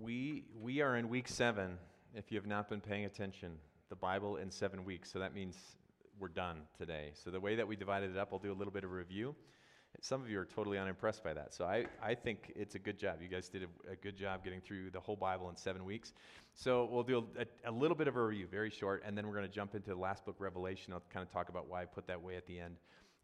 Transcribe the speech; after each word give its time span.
We, 0.00 0.44
we 0.60 0.80
are 0.80 0.96
in 0.96 1.08
week 1.08 1.26
seven, 1.26 1.76
if 2.14 2.30
you 2.30 2.38
have 2.38 2.46
not 2.46 2.68
been 2.68 2.80
paying 2.80 3.04
attention. 3.04 3.54
The 3.88 3.96
Bible 3.96 4.36
in 4.36 4.50
seven 4.50 4.84
weeks. 4.84 5.10
So 5.10 5.18
that 5.18 5.34
means 5.34 5.56
we're 6.20 6.28
done 6.28 6.58
today. 6.78 7.10
So 7.14 7.30
the 7.30 7.40
way 7.40 7.56
that 7.56 7.66
we 7.66 7.74
divided 7.74 8.12
it 8.12 8.16
up, 8.16 8.28
I'll 8.32 8.38
do 8.38 8.52
a 8.52 8.54
little 8.54 8.72
bit 8.72 8.84
of 8.84 8.92
a 8.92 8.94
review. 8.94 9.34
Some 10.00 10.22
of 10.22 10.30
you 10.30 10.38
are 10.38 10.44
totally 10.44 10.78
unimpressed 10.78 11.24
by 11.24 11.32
that. 11.32 11.52
So 11.52 11.64
I, 11.64 11.86
I 12.00 12.14
think 12.14 12.52
it's 12.54 12.76
a 12.76 12.78
good 12.78 12.96
job. 12.96 13.16
You 13.20 13.28
guys 13.28 13.48
did 13.48 13.64
a, 13.64 13.92
a 13.92 13.96
good 13.96 14.16
job 14.16 14.44
getting 14.44 14.60
through 14.60 14.90
the 14.90 15.00
whole 15.00 15.16
Bible 15.16 15.48
in 15.48 15.56
seven 15.56 15.84
weeks. 15.84 16.12
So 16.54 16.88
we'll 16.92 17.02
do 17.02 17.26
a, 17.36 17.68
a 17.68 17.72
little 17.72 17.96
bit 17.96 18.06
of 18.06 18.14
a 18.14 18.22
review, 18.22 18.46
very 18.48 18.70
short, 18.70 19.02
and 19.04 19.18
then 19.18 19.26
we're 19.26 19.34
going 19.34 19.48
to 19.48 19.52
jump 19.52 19.74
into 19.74 19.90
the 19.90 19.96
last 19.96 20.24
book, 20.24 20.36
Revelation. 20.38 20.92
I'll 20.92 21.02
kind 21.12 21.26
of 21.26 21.32
talk 21.32 21.48
about 21.48 21.68
why 21.68 21.82
I 21.82 21.86
put 21.86 22.06
that 22.06 22.22
way 22.22 22.36
at 22.36 22.46
the 22.46 22.60
end. 22.60 22.76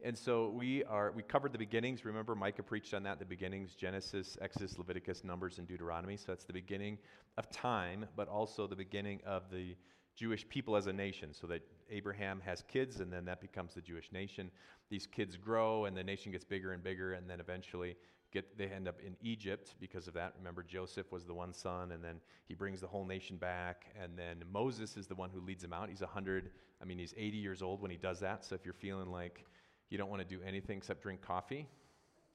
And 0.03 0.17
so 0.17 0.51
we 0.51 0.85
are 0.85 1.13
we 1.13 1.23
covered 1.23 1.53
the 1.53 1.59
beginnings. 1.59 2.05
Remember, 2.05 2.35
Micah 2.35 2.63
preached 2.63 2.95
on 2.95 3.03
that, 3.05 3.19
the 3.19 3.25
beginnings, 3.25 3.75
Genesis, 3.75 4.37
Exodus, 4.41 4.77
Leviticus, 4.79 5.25
Numbers, 5.25 5.59
and 5.59 5.67
Deuteronomy. 5.67 6.17
So 6.17 6.27
that's 6.29 6.45
the 6.45 6.53
beginning 6.53 6.99
of 7.39 7.51
time, 7.51 8.07
but 8.17 8.29
also 8.29 8.67
the 8.67 8.77
beginning 8.77 9.21
of 9.25 9.51
the 9.51 9.77
Jewish 10.17 10.49
people 10.49 10.77
as 10.77 10.87
a 10.87 10.93
nation. 10.93 11.33
So 11.33 11.47
that 11.47 11.63
Abraham 11.91 12.41
has 12.45 12.63
kids, 12.69 13.01
and 13.01 13.13
then 13.13 13.25
that 13.25 13.41
becomes 13.41 13.75
the 13.75 13.81
Jewish 13.81 14.11
nation. 14.13 14.51
These 14.91 15.07
kids 15.07 15.37
grow, 15.37 15.87
and 15.87 15.97
the 15.97 16.05
nation 16.05 16.33
gets 16.33 16.45
bigger 16.45 16.73
and 16.73 16.83
bigger, 16.83 17.15
and 17.15 17.29
then 17.29 17.41
eventually 17.41 17.97
get 18.33 18.59
they 18.59 18.67
end 18.67 18.89
up 18.89 19.01
in 19.01 19.17
Egypt 19.23 19.75
because 19.81 20.09
of 20.09 20.15
that. 20.15 20.35
Remember, 20.37 20.63
Joseph 20.63 21.11
was 21.13 21.25
the 21.25 21.35
one 21.35 21.55
son, 21.55 21.93
and 21.93 22.05
then 22.05 22.21
he 22.47 22.55
brings 22.55 22.81
the 22.81 22.87
whole 22.87 23.07
nation 23.07 23.37
back, 23.37 23.87
and 24.01 24.19
then 24.19 24.43
Moses 24.53 24.97
is 24.97 25.07
the 25.07 25.15
one 25.15 25.31
who 25.31 25.41
leads 25.41 25.63
them 25.63 25.73
out. 25.73 25.89
He's 25.89 26.01
100, 26.01 26.51
I 26.83 26.85
mean, 26.85 26.99
he's 26.99 27.15
80 27.17 27.37
years 27.39 27.63
old 27.63 27.81
when 27.81 27.91
he 27.91 27.97
does 27.97 28.21
that. 28.21 28.45
So 28.45 28.55
if 28.55 28.65
you're 28.65 28.75
feeling 28.75 29.11
like 29.11 29.45
you 29.95 29.99
don't 29.99 30.11
want 30.11 30.29
to 30.29 30.37
do 30.37 30.43
anything 30.45 30.79
except 30.79 31.03
drink 31.05 31.23
coffee, 31.23 31.69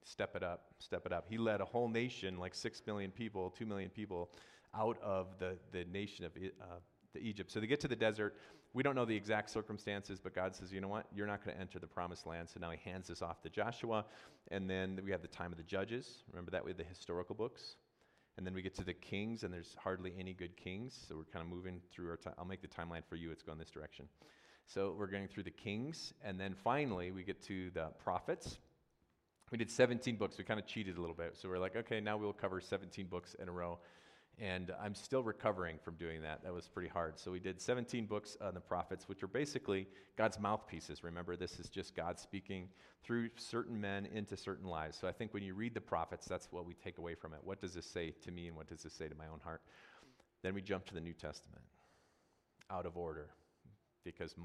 step 0.05 0.33
it 0.33 0.43
up, 0.43 0.67
step 0.79 1.05
it 1.05 1.11
up. 1.11 1.25
He 1.29 1.37
led 1.37 1.59
a 1.59 1.65
whole 1.65 1.89
nation, 1.89 2.39
like 2.39 2.55
6 2.55 2.81
million 2.87 3.11
people, 3.11 3.49
2 3.49 3.65
million 3.65 3.89
people, 3.89 4.29
out 4.73 4.97
of 5.03 5.37
the, 5.39 5.57
the 5.73 5.83
nation 5.91 6.23
of 6.23 6.31
uh, 6.37 6.65
the 7.13 7.19
Egypt. 7.19 7.51
So 7.51 7.59
they 7.59 7.67
get 7.67 7.81
to 7.81 7.89
the 7.89 7.97
desert. 7.97 8.37
We 8.73 8.81
don't 8.81 8.95
know 8.95 9.03
the 9.03 9.15
exact 9.15 9.49
circumstances, 9.49 10.21
but 10.23 10.33
God 10.33 10.55
says, 10.55 10.71
you 10.71 10.79
know 10.79 10.87
what? 10.87 11.07
You're 11.13 11.27
not 11.27 11.43
going 11.43 11.53
to 11.53 11.61
enter 11.61 11.79
the 11.79 11.87
promised 11.87 12.25
land. 12.25 12.47
So 12.47 12.61
now 12.61 12.71
he 12.71 12.77
hands 12.89 13.09
this 13.09 13.21
off 13.21 13.41
to 13.41 13.49
Joshua. 13.49 14.05
And 14.51 14.69
then 14.69 14.97
we 15.03 15.11
have 15.11 15.21
the 15.21 15.27
time 15.27 15.51
of 15.51 15.57
the 15.57 15.63
judges. 15.65 16.23
Remember 16.31 16.51
that? 16.51 16.63
We 16.63 16.71
have 16.71 16.77
the 16.77 16.85
historical 16.85 17.35
books. 17.35 17.75
And 18.37 18.47
then 18.47 18.53
we 18.53 18.61
get 18.61 18.73
to 18.75 18.85
the 18.85 18.93
kings, 18.93 19.43
and 19.43 19.53
there's 19.53 19.75
hardly 19.77 20.13
any 20.17 20.31
good 20.31 20.55
kings. 20.55 20.97
So 21.09 21.17
we're 21.17 21.23
kind 21.25 21.43
of 21.43 21.51
moving 21.51 21.81
through 21.91 22.09
our 22.09 22.15
time. 22.15 22.35
I'll 22.37 22.45
make 22.45 22.61
the 22.61 22.69
timeline 22.69 23.03
for 23.09 23.17
you. 23.17 23.31
It's 23.31 23.43
going 23.43 23.57
this 23.57 23.69
direction. 23.69 24.05
So 24.73 24.93
we're 24.95 25.07
going 25.07 25.27
through 25.27 25.43
the 25.43 25.49
kings, 25.49 26.13
and 26.23 26.39
then 26.39 26.53
finally 26.53 27.09
we 27.09 27.23
get 27.23 27.41
to 27.47 27.71
the 27.71 27.87
prophets. 28.03 28.59
We 29.51 29.57
did 29.57 29.71
17 29.71 30.15
books. 30.15 30.37
We 30.37 30.43
kind 30.43 30.59
of 30.59 30.67
cheated 30.67 30.97
a 30.97 31.01
little 31.01 31.15
bit. 31.15 31.35
So 31.35 31.49
we're 31.49 31.57
like, 31.57 31.75
okay, 31.75 31.99
now 31.99 32.17
we'll 32.17 32.33
cover 32.33 32.61
17 32.61 33.07
books 33.07 33.35
in 33.39 33.49
a 33.49 33.51
row. 33.51 33.79
And 34.37 34.71
I'm 34.79 34.93
still 34.93 35.23
recovering 35.23 35.79
from 35.83 35.95
doing 35.95 36.21
that. 36.21 36.43
That 36.43 36.53
was 36.53 36.67
pretty 36.67 36.87
hard. 36.87 37.17
So 37.17 37.31
we 37.31 37.39
did 37.39 37.59
17 37.59 38.05
books 38.05 38.37
on 38.41 38.53
the 38.53 38.59
prophets, 38.59 39.09
which 39.09 39.23
are 39.23 39.27
basically 39.27 39.87
God's 40.15 40.39
mouthpieces. 40.39 41.03
Remember, 41.03 41.35
this 41.35 41.59
is 41.59 41.67
just 41.67 41.95
God 41.95 42.19
speaking 42.19 42.69
through 43.03 43.31
certain 43.37 43.81
men 43.81 44.05
into 44.05 44.37
certain 44.37 44.67
lives. 44.67 44.99
So 45.01 45.07
I 45.07 45.11
think 45.11 45.33
when 45.33 45.41
you 45.41 45.55
read 45.55 45.73
the 45.73 45.81
prophets, 45.81 46.27
that's 46.27 46.47
what 46.51 46.67
we 46.67 46.75
take 46.75 46.99
away 46.99 47.15
from 47.15 47.33
it. 47.33 47.39
What 47.43 47.59
does 47.59 47.73
this 47.73 47.87
say 47.87 48.13
to 48.21 48.31
me, 48.31 48.47
and 48.47 48.55
what 48.55 48.67
does 48.67 48.83
this 48.83 48.93
say 48.93 49.09
to 49.09 49.15
my 49.15 49.27
own 49.33 49.39
heart? 49.43 49.63
Then 50.43 50.53
we 50.53 50.61
jump 50.61 50.85
to 50.85 50.93
the 50.93 51.01
New 51.01 51.13
Testament, 51.13 51.63
out 52.69 52.85
of 52.85 52.97
order 52.97 53.31
because 54.03 54.35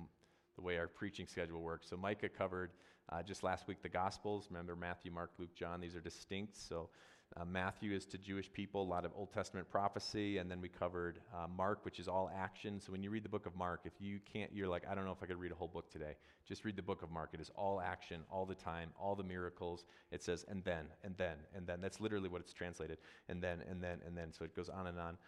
the 0.56 0.62
way 0.62 0.78
our 0.78 0.88
preaching 0.88 1.26
schedule 1.26 1.60
works. 1.60 1.88
So 1.90 1.96
Micah 1.96 2.28
covered 2.28 2.70
uh, 3.10 3.22
just 3.22 3.42
last 3.42 3.66
week 3.66 3.82
the 3.82 3.88
Gospels. 3.88 4.46
Remember 4.50 4.76
Matthew, 4.76 5.10
Mark, 5.12 5.32
Luke, 5.38 5.54
John. 5.54 5.80
These 5.80 5.94
are 5.94 6.00
distinct. 6.00 6.56
So 6.56 6.88
uh, 7.36 7.44
Matthew 7.44 7.92
is 7.92 8.06
to 8.06 8.18
Jewish 8.18 8.52
people, 8.52 8.82
a 8.82 8.84
lot 8.84 9.04
of 9.04 9.10
Old 9.16 9.32
Testament 9.32 9.68
prophecy, 9.68 10.38
and 10.38 10.48
then 10.48 10.60
we 10.60 10.68
covered 10.68 11.18
uh, 11.34 11.46
Mark, 11.48 11.84
which 11.84 11.98
is 11.98 12.06
all 12.06 12.30
action. 12.34 12.80
So 12.80 12.92
when 12.92 13.02
you 13.02 13.10
read 13.10 13.24
the 13.24 13.28
book 13.28 13.46
of 13.46 13.56
Mark, 13.56 13.80
if 13.84 13.94
you 13.98 14.20
can't, 14.32 14.52
you're 14.54 14.68
like, 14.68 14.84
I 14.88 14.94
don't 14.94 15.04
know 15.04 15.10
if 15.10 15.22
I 15.22 15.26
could 15.26 15.40
read 15.40 15.50
a 15.50 15.56
whole 15.56 15.68
book 15.68 15.90
today. 15.90 16.14
Just 16.46 16.64
read 16.64 16.76
the 16.76 16.82
book 16.82 17.02
of 17.02 17.10
Mark. 17.10 17.30
It 17.32 17.40
is 17.40 17.50
all 17.56 17.80
action, 17.80 18.20
all 18.30 18.46
the 18.46 18.54
time, 18.54 18.90
all 19.00 19.16
the 19.16 19.24
miracles. 19.24 19.84
It 20.12 20.22
says, 20.22 20.44
and 20.48 20.62
then, 20.62 20.86
and 21.02 21.16
then, 21.16 21.36
and 21.56 21.66
then. 21.66 21.80
That's 21.80 22.00
literally 22.00 22.28
what 22.28 22.40
it's 22.40 22.52
translated. 22.52 22.98
And 23.28 23.42
then, 23.42 23.62
and 23.68 23.82
then, 23.82 23.98
and 24.06 24.16
then. 24.16 24.32
So 24.32 24.44
it 24.44 24.54
goes 24.54 24.68
on 24.68 24.86
and 24.86 24.98
on. 25.00 25.18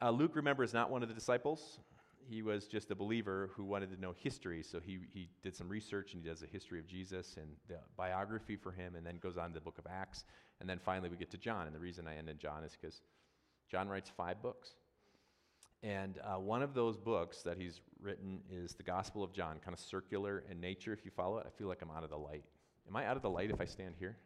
Uh, 0.00 0.10
Luke, 0.10 0.34
remember, 0.34 0.64
is 0.64 0.74
not 0.74 0.90
one 0.90 1.04
of 1.04 1.08
the 1.08 1.14
disciples 1.14 1.78
he 2.28 2.42
was 2.42 2.66
just 2.66 2.90
a 2.90 2.94
believer 2.94 3.50
who 3.54 3.64
wanted 3.64 3.90
to 3.94 4.00
know 4.00 4.14
history. 4.16 4.62
So 4.62 4.80
he, 4.80 5.00
he 5.12 5.28
did 5.42 5.54
some 5.54 5.68
research 5.68 6.14
and 6.14 6.22
he 6.22 6.28
does 6.28 6.42
a 6.42 6.46
history 6.46 6.78
of 6.78 6.86
Jesus 6.86 7.36
and 7.36 7.48
the 7.68 7.78
biography 7.96 8.56
for 8.56 8.72
him, 8.72 8.94
and 8.96 9.06
then 9.06 9.18
goes 9.18 9.36
on 9.36 9.48
to 9.48 9.54
the 9.54 9.60
book 9.60 9.78
of 9.78 9.86
Acts. 9.90 10.24
And 10.60 10.68
then 10.68 10.78
finally 10.78 11.08
we 11.08 11.16
get 11.16 11.30
to 11.32 11.38
John. 11.38 11.66
And 11.66 11.74
the 11.74 11.80
reason 11.80 12.06
I 12.06 12.16
end 12.16 12.28
in 12.28 12.38
John 12.38 12.64
is 12.64 12.76
because 12.80 13.02
John 13.70 13.88
writes 13.88 14.10
five 14.16 14.42
books. 14.42 14.74
And 15.82 16.18
uh, 16.24 16.38
one 16.38 16.62
of 16.62 16.74
those 16.74 16.96
books 16.96 17.42
that 17.42 17.56
he's 17.56 17.80
written 18.00 18.40
is 18.50 18.74
the 18.74 18.84
Gospel 18.84 19.24
of 19.24 19.32
John, 19.32 19.58
kind 19.64 19.74
of 19.74 19.80
circular 19.80 20.44
in 20.48 20.60
nature. 20.60 20.92
If 20.92 21.04
you 21.04 21.10
follow 21.10 21.38
it, 21.38 21.46
I 21.46 21.50
feel 21.58 21.66
like 21.66 21.82
I'm 21.82 21.90
out 21.90 22.04
of 22.04 22.10
the 22.10 22.18
light. 22.18 22.44
Am 22.88 22.94
I 22.94 23.06
out 23.06 23.16
of 23.16 23.22
the 23.22 23.30
light 23.30 23.50
if 23.50 23.60
I 23.60 23.64
stand 23.64 23.94
here? 23.98 24.16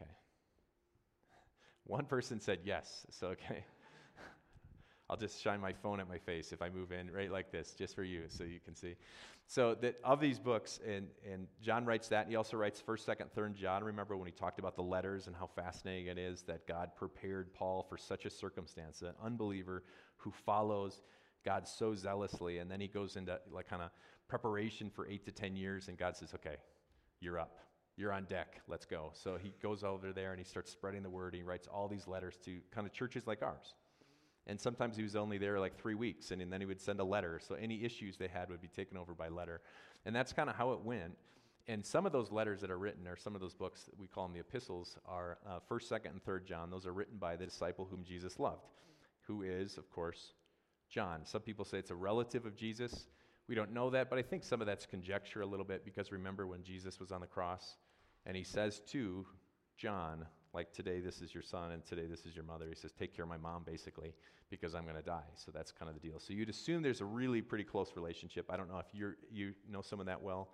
Okay. 0.00 0.10
One 1.84 2.06
person 2.06 2.40
said 2.40 2.60
yes, 2.64 3.06
so 3.10 3.28
okay. 3.28 3.64
I'll 5.10 5.16
just 5.16 5.42
shine 5.42 5.60
my 5.60 5.72
phone 5.72 5.98
at 5.98 6.08
my 6.08 6.18
face 6.18 6.52
if 6.52 6.62
I 6.62 6.68
move 6.68 6.92
in 6.92 7.10
right 7.10 7.32
like 7.32 7.50
this, 7.50 7.74
just 7.74 7.96
for 7.96 8.04
you, 8.04 8.22
so 8.28 8.44
you 8.44 8.60
can 8.64 8.76
see. 8.76 8.94
So 9.48 9.74
that 9.80 9.96
of 10.04 10.20
these 10.20 10.38
books, 10.38 10.78
and, 10.86 11.08
and 11.28 11.48
John 11.60 11.84
writes 11.84 12.06
that. 12.08 12.22
and 12.22 12.30
He 12.30 12.36
also 12.36 12.56
writes 12.56 12.80
First, 12.80 13.06
Second, 13.06 13.32
Third 13.32 13.56
John. 13.56 13.82
Remember 13.82 14.16
when 14.16 14.26
he 14.26 14.32
talked 14.32 14.60
about 14.60 14.76
the 14.76 14.84
letters 14.84 15.26
and 15.26 15.34
how 15.34 15.48
fascinating 15.48 16.06
it 16.06 16.16
is 16.16 16.42
that 16.42 16.64
God 16.68 16.90
prepared 16.94 17.52
Paul 17.52 17.84
for 17.88 17.98
such 17.98 18.24
a 18.24 18.30
circumstance, 18.30 19.02
an 19.02 19.14
unbeliever 19.20 19.82
who 20.18 20.30
follows 20.30 21.02
God 21.44 21.66
so 21.66 21.96
zealously, 21.96 22.58
and 22.58 22.70
then 22.70 22.80
he 22.80 22.86
goes 22.86 23.16
into 23.16 23.36
like 23.50 23.68
kind 23.68 23.82
of 23.82 23.90
preparation 24.28 24.90
for 24.90 25.08
eight 25.08 25.24
to 25.24 25.32
ten 25.32 25.56
years, 25.56 25.88
and 25.88 25.98
God 25.98 26.16
says, 26.16 26.34
"Okay, 26.34 26.56
you're 27.18 27.40
up." 27.40 27.58
you're 27.96 28.12
on 28.14 28.24
deck, 28.24 28.62
let's 28.66 28.86
go. 28.86 29.10
So 29.12 29.36
he 29.36 29.52
goes 29.62 29.84
over 29.84 30.10
there 30.10 30.30
and 30.30 30.38
he 30.38 30.44
starts 30.44 30.72
spreading 30.72 31.02
the 31.02 31.10
word. 31.10 31.34
He 31.34 31.42
writes 31.42 31.68
all 31.70 31.86
these 31.86 32.08
letters 32.08 32.38
to 32.46 32.60
kind 32.70 32.86
of 32.86 32.94
churches 32.94 33.26
like 33.26 33.42
ours. 33.42 33.74
And 34.46 34.60
sometimes 34.60 34.96
he 34.96 35.02
was 35.02 35.16
only 35.16 35.38
there 35.38 35.60
like 35.60 35.78
three 35.78 35.94
weeks, 35.94 36.30
and, 36.30 36.40
then 36.50 36.60
he 36.60 36.66
would 36.66 36.80
send 36.80 37.00
a 37.00 37.04
letter. 37.04 37.40
So 37.46 37.54
any 37.54 37.84
issues 37.84 38.16
they 38.16 38.28
had 38.28 38.48
would 38.50 38.60
be 38.60 38.68
taken 38.68 38.96
over 38.96 39.12
by 39.14 39.28
letter. 39.28 39.60
And 40.06 40.16
that's 40.16 40.32
kind 40.32 40.48
of 40.48 40.56
how 40.56 40.72
it 40.72 40.80
went. 40.80 41.16
And 41.68 41.84
some 41.84 42.06
of 42.06 42.12
those 42.12 42.32
letters 42.32 42.60
that 42.62 42.70
are 42.70 42.78
written, 42.78 43.06
or 43.06 43.16
some 43.16 43.34
of 43.34 43.40
those 43.40 43.54
books, 43.54 43.90
we 43.98 44.06
call 44.06 44.24
them 44.24 44.32
the 44.32 44.40
epistles, 44.40 44.96
are 45.06 45.38
uh, 45.46 45.60
1st, 45.70 45.92
2nd, 45.92 46.10
and 46.10 46.24
3rd 46.24 46.44
John. 46.46 46.70
Those 46.70 46.86
are 46.86 46.92
written 46.92 47.18
by 47.18 47.36
the 47.36 47.44
disciple 47.44 47.86
whom 47.88 48.02
Jesus 48.02 48.40
loved, 48.40 48.66
who 49.22 49.42
is, 49.42 49.76
of 49.76 49.88
course, 49.90 50.32
John. 50.88 51.20
Some 51.24 51.42
people 51.42 51.64
say 51.64 51.78
it's 51.78 51.90
a 51.90 51.94
relative 51.94 52.46
of 52.46 52.56
Jesus. 52.56 53.06
We 53.46 53.54
don't 53.54 53.72
know 53.72 53.90
that, 53.90 54.10
but 54.10 54.18
I 54.18 54.22
think 54.22 54.42
some 54.42 54.60
of 54.60 54.66
that's 54.66 54.86
conjecture 54.86 55.42
a 55.42 55.46
little 55.46 55.64
bit 55.64 55.84
because 55.84 56.10
remember 56.10 56.46
when 56.46 56.62
Jesus 56.62 56.98
was 56.98 57.12
on 57.12 57.20
the 57.20 57.26
cross 57.26 57.76
and 58.26 58.36
he 58.36 58.42
says 58.42 58.80
to 58.88 59.26
John, 59.76 60.26
like 60.52 60.72
today 60.72 61.00
this 61.00 61.20
is 61.20 61.32
your 61.32 61.42
son 61.42 61.72
and 61.72 61.84
today 61.84 62.06
this 62.06 62.26
is 62.26 62.34
your 62.34 62.44
mother. 62.44 62.66
He 62.68 62.74
says, 62.74 62.92
take 62.92 63.14
care 63.14 63.24
of 63.24 63.28
my 63.28 63.36
mom, 63.36 63.62
basically, 63.64 64.12
because 64.50 64.74
I'm 64.74 64.84
going 64.84 64.96
to 64.96 65.02
die. 65.02 65.28
So 65.34 65.50
that's 65.52 65.72
kind 65.72 65.88
of 65.88 66.00
the 66.00 66.06
deal. 66.06 66.18
So 66.18 66.32
you'd 66.32 66.48
assume 66.48 66.82
there's 66.82 67.00
a 67.00 67.04
really 67.04 67.40
pretty 67.40 67.64
close 67.64 67.92
relationship. 67.94 68.46
I 68.50 68.56
don't 68.56 68.68
know 68.68 68.78
if 68.78 68.86
you're, 68.92 69.16
you 69.32 69.54
know 69.70 69.82
someone 69.82 70.06
that 70.06 70.20
well, 70.20 70.48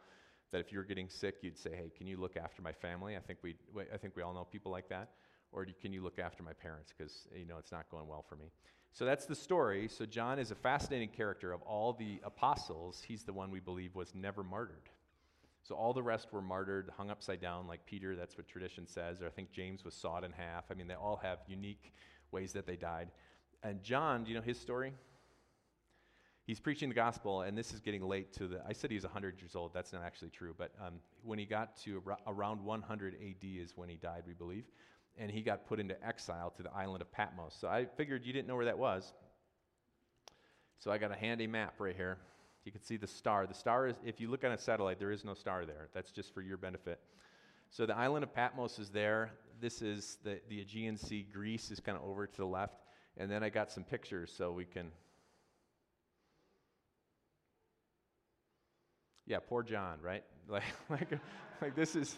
that 0.52 0.60
if 0.60 0.72
you're 0.72 0.84
getting 0.84 1.08
sick, 1.08 1.36
you'd 1.42 1.58
say, 1.58 1.70
hey, 1.70 1.90
can 1.96 2.06
you 2.06 2.18
look 2.18 2.36
after 2.36 2.62
my 2.62 2.72
family? 2.72 3.16
I 3.16 3.20
think 3.20 3.38
we, 3.42 3.56
I 3.92 3.96
think 3.96 4.14
we 4.16 4.22
all 4.22 4.34
know 4.34 4.44
people 4.44 4.70
like 4.70 4.88
that. 4.90 5.10
Or 5.52 5.66
can 5.80 5.92
you 5.92 6.02
look 6.02 6.18
after 6.18 6.42
my 6.42 6.52
parents? 6.52 6.92
Because, 6.96 7.26
you 7.34 7.46
know, 7.46 7.56
it's 7.58 7.72
not 7.72 7.90
going 7.90 8.06
well 8.06 8.24
for 8.28 8.36
me. 8.36 8.46
So 8.92 9.04
that's 9.04 9.26
the 9.26 9.34
story. 9.34 9.88
So 9.88 10.06
John 10.06 10.38
is 10.38 10.50
a 10.50 10.54
fascinating 10.54 11.08
character 11.10 11.52
of 11.52 11.62
all 11.62 11.92
the 11.92 12.20
apostles. 12.24 13.02
He's 13.06 13.24
the 13.24 13.32
one 13.32 13.50
we 13.50 13.60
believe 13.60 13.94
was 13.94 14.14
never 14.14 14.42
martyred. 14.42 14.88
So 15.66 15.74
all 15.74 15.92
the 15.92 16.02
rest 16.02 16.32
were 16.32 16.42
martyred, 16.42 16.90
hung 16.96 17.10
upside 17.10 17.40
down, 17.40 17.66
like 17.66 17.84
Peter, 17.86 18.14
that's 18.14 18.38
what 18.38 18.46
tradition 18.46 18.86
says. 18.86 19.20
Or 19.20 19.26
I 19.26 19.30
think 19.30 19.50
James 19.50 19.84
was 19.84 19.94
sawed 19.94 20.22
in 20.22 20.30
half. 20.30 20.64
I 20.70 20.74
mean, 20.74 20.86
they 20.86 20.94
all 20.94 21.16
have 21.22 21.38
unique 21.48 21.92
ways 22.30 22.52
that 22.52 22.66
they 22.66 22.76
died. 22.76 23.08
And 23.64 23.82
John, 23.82 24.22
do 24.22 24.30
you 24.30 24.36
know 24.36 24.44
his 24.44 24.60
story? 24.60 24.92
He's 26.44 26.60
preaching 26.60 26.88
the 26.88 26.94
gospel, 26.94 27.42
and 27.42 27.58
this 27.58 27.74
is 27.74 27.80
getting 27.80 28.06
late 28.06 28.32
to 28.34 28.46
the. 28.46 28.62
I 28.64 28.72
said 28.72 28.92
he's 28.92 29.02
100 29.02 29.40
years 29.40 29.56
old. 29.56 29.74
That's 29.74 29.92
not 29.92 30.04
actually 30.04 30.30
true. 30.30 30.54
But 30.56 30.70
um, 30.80 31.00
when 31.24 31.40
he 31.40 31.44
got 31.44 31.76
to 31.78 32.00
around 32.28 32.62
100 32.64 33.14
AD 33.14 33.44
is 33.44 33.76
when 33.76 33.88
he 33.88 33.96
died, 33.96 34.22
we 34.24 34.34
believe. 34.34 34.66
And 35.18 35.28
he 35.28 35.42
got 35.42 35.66
put 35.66 35.80
into 35.80 35.96
exile 36.06 36.50
to 36.56 36.62
the 36.62 36.72
island 36.72 37.02
of 37.02 37.10
Patmos. 37.10 37.56
So 37.60 37.66
I 37.66 37.86
figured 37.96 38.24
you 38.24 38.32
didn't 38.32 38.46
know 38.46 38.54
where 38.54 38.66
that 38.66 38.78
was. 38.78 39.12
So 40.78 40.92
I 40.92 40.98
got 40.98 41.10
a 41.10 41.16
handy 41.16 41.48
map 41.48 41.74
right 41.80 41.96
here. 41.96 42.18
You 42.66 42.72
can 42.72 42.82
see 42.82 42.96
the 42.96 43.06
star. 43.06 43.46
The 43.46 43.54
star 43.54 43.86
is, 43.86 43.94
if 44.04 44.20
you 44.20 44.28
look 44.28 44.42
on 44.42 44.50
a 44.50 44.58
satellite, 44.58 44.98
there 44.98 45.12
is 45.12 45.24
no 45.24 45.34
star 45.34 45.64
there. 45.64 45.88
That's 45.94 46.10
just 46.10 46.34
for 46.34 46.42
your 46.42 46.56
benefit. 46.56 46.98
So 47.70 47.86
the 47.86 47.96
island 47.96 48.24
of 48.24 48.34
Patmos 48.34 48.80
is 48.80 48.90
there. 48.90 49.30
This 49.60 49.82
is 49.82 50.18
the, 50.24 50.40
the 50.48 50.60
Aegean 50.60 50.96
Sea. 50.96 51.24
Greece 51.32 51.70
is 51.70 51.78
kind 51.78 51.96
of 51.96 52.02
over 52.02 52.26
to 52.26 52.36
the 52.36 52.44
left. 52.44 52.74
And 53.16 53.30
then 53.30 53.44
I 53.44 53.50
got 53.50 53.70
some 53.70 53.84
pictures 53.84 54.34
so 54.36 54.50
we 54.50 54.64
can. 54.64 54.90
Yeah, 59.26 59.38
poor 59.48 59.62
John, 59.62 59.98
right? 60.02 60.24
Like, 60.48 60.62
like, 60.88 61.08
like 61.60 61.74
this 61.74 61.96
is 61.96 62.14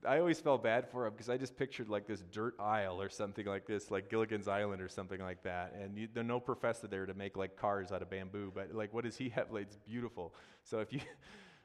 I 0.06 0.18
always 0.18 0.40
felt 0.40 0.62
bad 0.62 0.88
for 0.88 1.06
him 1.06 1.12
because 1.12 1.28
I 1.28 1.36
just 1.36 1.56
pictured 1.56 1.88
like 1.88 2.06
this 2.06 2.22
dirt 2.32 2.54
isle 2.58 3.00
or 3.00 3.08
something 3.08 3.46
like 3.46 3.66
this, 3.66 3.90
like 3.90 4.10
Gilligan's 4.10 4.48
Island 4.48 4.82
or 4.82 4.88
something 4.88 5.20
like 5.20 5.42
that. 5.44 5.74
And 5.80 5.96
you, 5.96 6.08
there's 6.12 6.26
no 6.26 6.40
professor 6.40 6.86
there 6.86 7.06
to 7.06 7.14
make 7.14 7.36
like 7.36 7.56
cars 7.56 7.92
out 7.92 8.02
of 8.02 8.10
bamboo, 8.10 8.52
but 8.54 8.74
like, 8.74 8.92
what 8.92 9.04
does 9.04 9.16
he 9.16 9.28
have? 9.34 9.50
Like, 9.50 9.64
it's 9.64 9.76
beautiful. 9.76 10.34
So 10.64 10.80
if 10.80 10.92
you, 10.92 11.00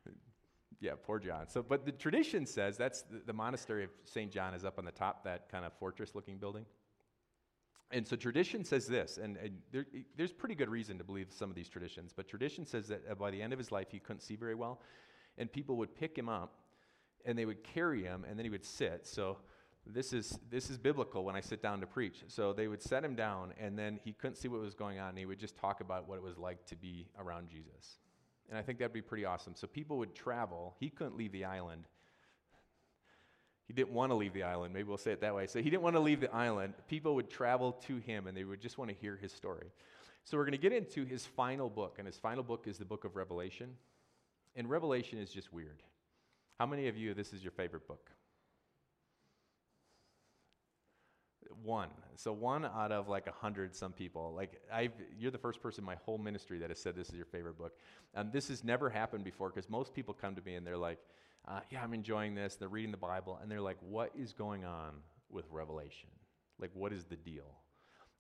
yeah, 0.80 0.94
poor 1.02 1.20
John. 1.20 1.48
So, 1.48 1.64
but 1.64 1.86
the 1.86 1.92
tradition 1.92 2.46
says 2.46 2.78
that's 2.78 3.04
the, 3.04 3.22
the 3.26 3.34
monastery 3.34 3.84
of 3.84 3.90
St. 4.06 4.32
John 4.32 4.54
is 4.54 4.66
up 4.66 4.78
on 4.78 4.86
the 4.86 4.92
top, 4.92 5.24
that 5.24 5.50
kind 5.50 5.66
of 5.66 5.74
fortress 5.74 6.16
looking 6.16 6.38
building. 6.38 6.66
And 7.90 8.06
so 8.06 8.18
tradition 8.18 8.66
says 8.66 8.86
this, 8.86 9.18
and, 9.18 9.38
and 9.38 9.60
there, 9.72 9.86
there's 10.18 10.34
pretty 10.34 10.56
good 10.56 10.68
reason 10.68 10.98
to 10.98 11.06
believe 11.06 11.28
some 11.30 11.50
of 11.50 11.56
these 11.56 11.70
traditions, 11.70 12.12
but 12.14 12.28
tradition 12.28 12.66
says 12.66 12.90
that 12.90 13.02
uh, 13.10 13.16
by 13.16 13.32
the 13.32 13.42
end 13.42 13.54
of 13.54 13.60
his 13.60 13.72
life, 13.72 13.88
he 13.90 14.00
couldn't 14.00 14.20
see 14.20 14.36
very 14.36 14.56
well, 14.56 14.82
and 15.38 15.50
people 15.50 15.78
would 15.78 15.96
pick 15.96 16.18
him 16.18 16.28
up 16.28 16.54
and 17.28 17.38
they 17.38 17.46
would 17.46 17.64
carry 17.64 18.02
him, 18.02 18.26
and 18.28 18.40
then 18.40 18.46
he 18.46 18.50
would 18.50 18.66
sit. 18.66 19.06
So 19.06 19.38
this 19.86 20.14
is 20.14 20.40
this 20.50 20.72
is 20.72 20.78
biblical 20.78 21.24
when 21.24 21.36
I 21.36 21.42
sit 21.42 21.62
down 21.62 21.82
to 21.82 21.86
preach. 21.86 22.24
So 22.28 22.54
they 22.54 22.68
would 22.68 22.82
set 22.82 23.04
him 23.04 23.16
down, 23.16 23.54
and 23.60 23.78
then 23.78 24.00
he 24.04 24.14
couldn't 24.14 24.38
see 24.38 24.48
what 24.48 24.62
was 24.62 24.74
going 24.74 24.98
on, 24.98 25.10
and 25.10 25.18
he 25.20 25.26
would 25.26 25.38
just 25.38 25.56
talk 25.58 25.82
about 25.82 26.08
what 26.08 26.16
it 26.16 26.24
was 26.24 26.38
like 26.38 26.66
to 26.68 26.76
be 26.76 27.06
around 27.20 27.50
Jesus. 27.50 28.00
And 28.50 28.58
I 28.58 28.62
think 28.62 28.80
that'd 28.80 28.94
be 28.94 29.02
pretty 29.02 29.26
awesome. 29.26 29.54
So 29.56 29.68
people 29.68 29.98
would 29.98 30.16
travel. 30.16 30.76
He 30.80 30.90
couldn't 30.90 31.18
leave 31.18 31.34
the 31.34 31.46
island. 31.46 31.84
He 33.68 33.74
didn't 33.74 33.92
want 33.92 34.12
to 34.12 34.16
leave 34.16 34.34
the 34.34 34.44
island. 34.44 34.74
Maybe 34.74 34.88
we'll 34.88 34.98
say 34.98 35.12
it 35.12 35.20
that 35.20 35.36
way. 35.36 35.48
So 35.48 35.62
he 35.62 35.70
didn't 35.70 35.84
want 35.84 35.98
to 35.98 36.00
leave 36.00 36.22
the 36.22 36.34
island. 36.34 36.74
People 36.88 37.16
would 37.16 37.30
travel 37.30 37.74
to 37.88 37.98
him 37.98 38.28
and 38.28 38.38
they 38.38 38.46
would 38.46 38.62
just 38.62 38.78
want 38.78 38.90
to 38.90 38.96
hear 38.96 39.18
his 39.18 39.34
story. 39.34 39.68
So 40.24 40.38
we're 40.38 40.46
going 40.46 40.54
to 40.54 40.58
get 40.58 40.72
into 40.72 41.04
his 41.04 41.26
final 41.26 41.70
book. 41.70 41.96
And 41.98 42.08
his 42.08 42.18
final 42.18 42.44
book 42.44 42.66
is 42.66 42.78
the 42.78 42.86
book 42.86 43.04
of 43.04 43.18
Revelation. 43.18 43.72
And 44.56 44.70
Revelation 44.70 45.20
is 45.20 45.32
just 45.32 45.52
weird. 45.52 45.84
How 46.60 46.66
many 46.66 46.88
of 46.88 46.98
you, 46.98 47.14
this 47.14 47.34
is 47.34 47.44
your 47.44 47.52
favorite 47.52 47.88
book? 47.88 48.10
One. 51.64 51.90
So 52.16 52.34
one 52.34 52.66
out 52.66 52.92
of 52.92 53.08
like 53.08 53.28
a 53.28 53.32
hundred 53.32 53.76
some 53.76 53.92
people. 53.92 54.34
Like 54.36 54.60
i 54.72 54.90
you're 55.18 55.32
the 55.32 55.38
first 55.38 55.62
person 55.62 55.84
in 55.84 55.86
my 55.86 55.96
whole 56.06 56.18
ministry 56.18 56.60
that 56.60 56.70
has 56.70 56.80
said 56.80 56.96
this 56.96 57.10
is 57.10 57.16
your 57.16 57.26
favorite 57.26 57.58
book. 57.58 57.74
And 58.14 58.32
this 58.32 58.48
has 58.50 58.64
never 58.64 58.90
happened 58.90 59.24
before 59.24 59.50
because 59.50 59.70
most 59.70 59.94
people 59.94 60.14
come 60.14 60.36
to 60.36 60.42
me 60.42 60.56
and 60.56 60.66
they're 60.66 60.78
like, 60.78 61.00
uh, 61.48 61.62
yeah, 61.70 61.82
I'm 61.84 61.94
enjoying 61.94 62.36
this. 62.36 62.56
They're 62.56 62.70
reading 62.70 62.92
the 62.92 62.98
Bible 62.98 63.40
and 63.42 63.50
they're 63.50 63.62
like, 63.62 63.78
what 63.82 64.12
is 64.18 64.34
going 64.34 64.66
on 64.66 64.94
with 65.30 65.46
Revelation? 65.52 66.10
Like, 66.60 66.72
what 66.74 66.92
is 66.92 67.06
the 67.06 67.16
deal? 67.16 67.56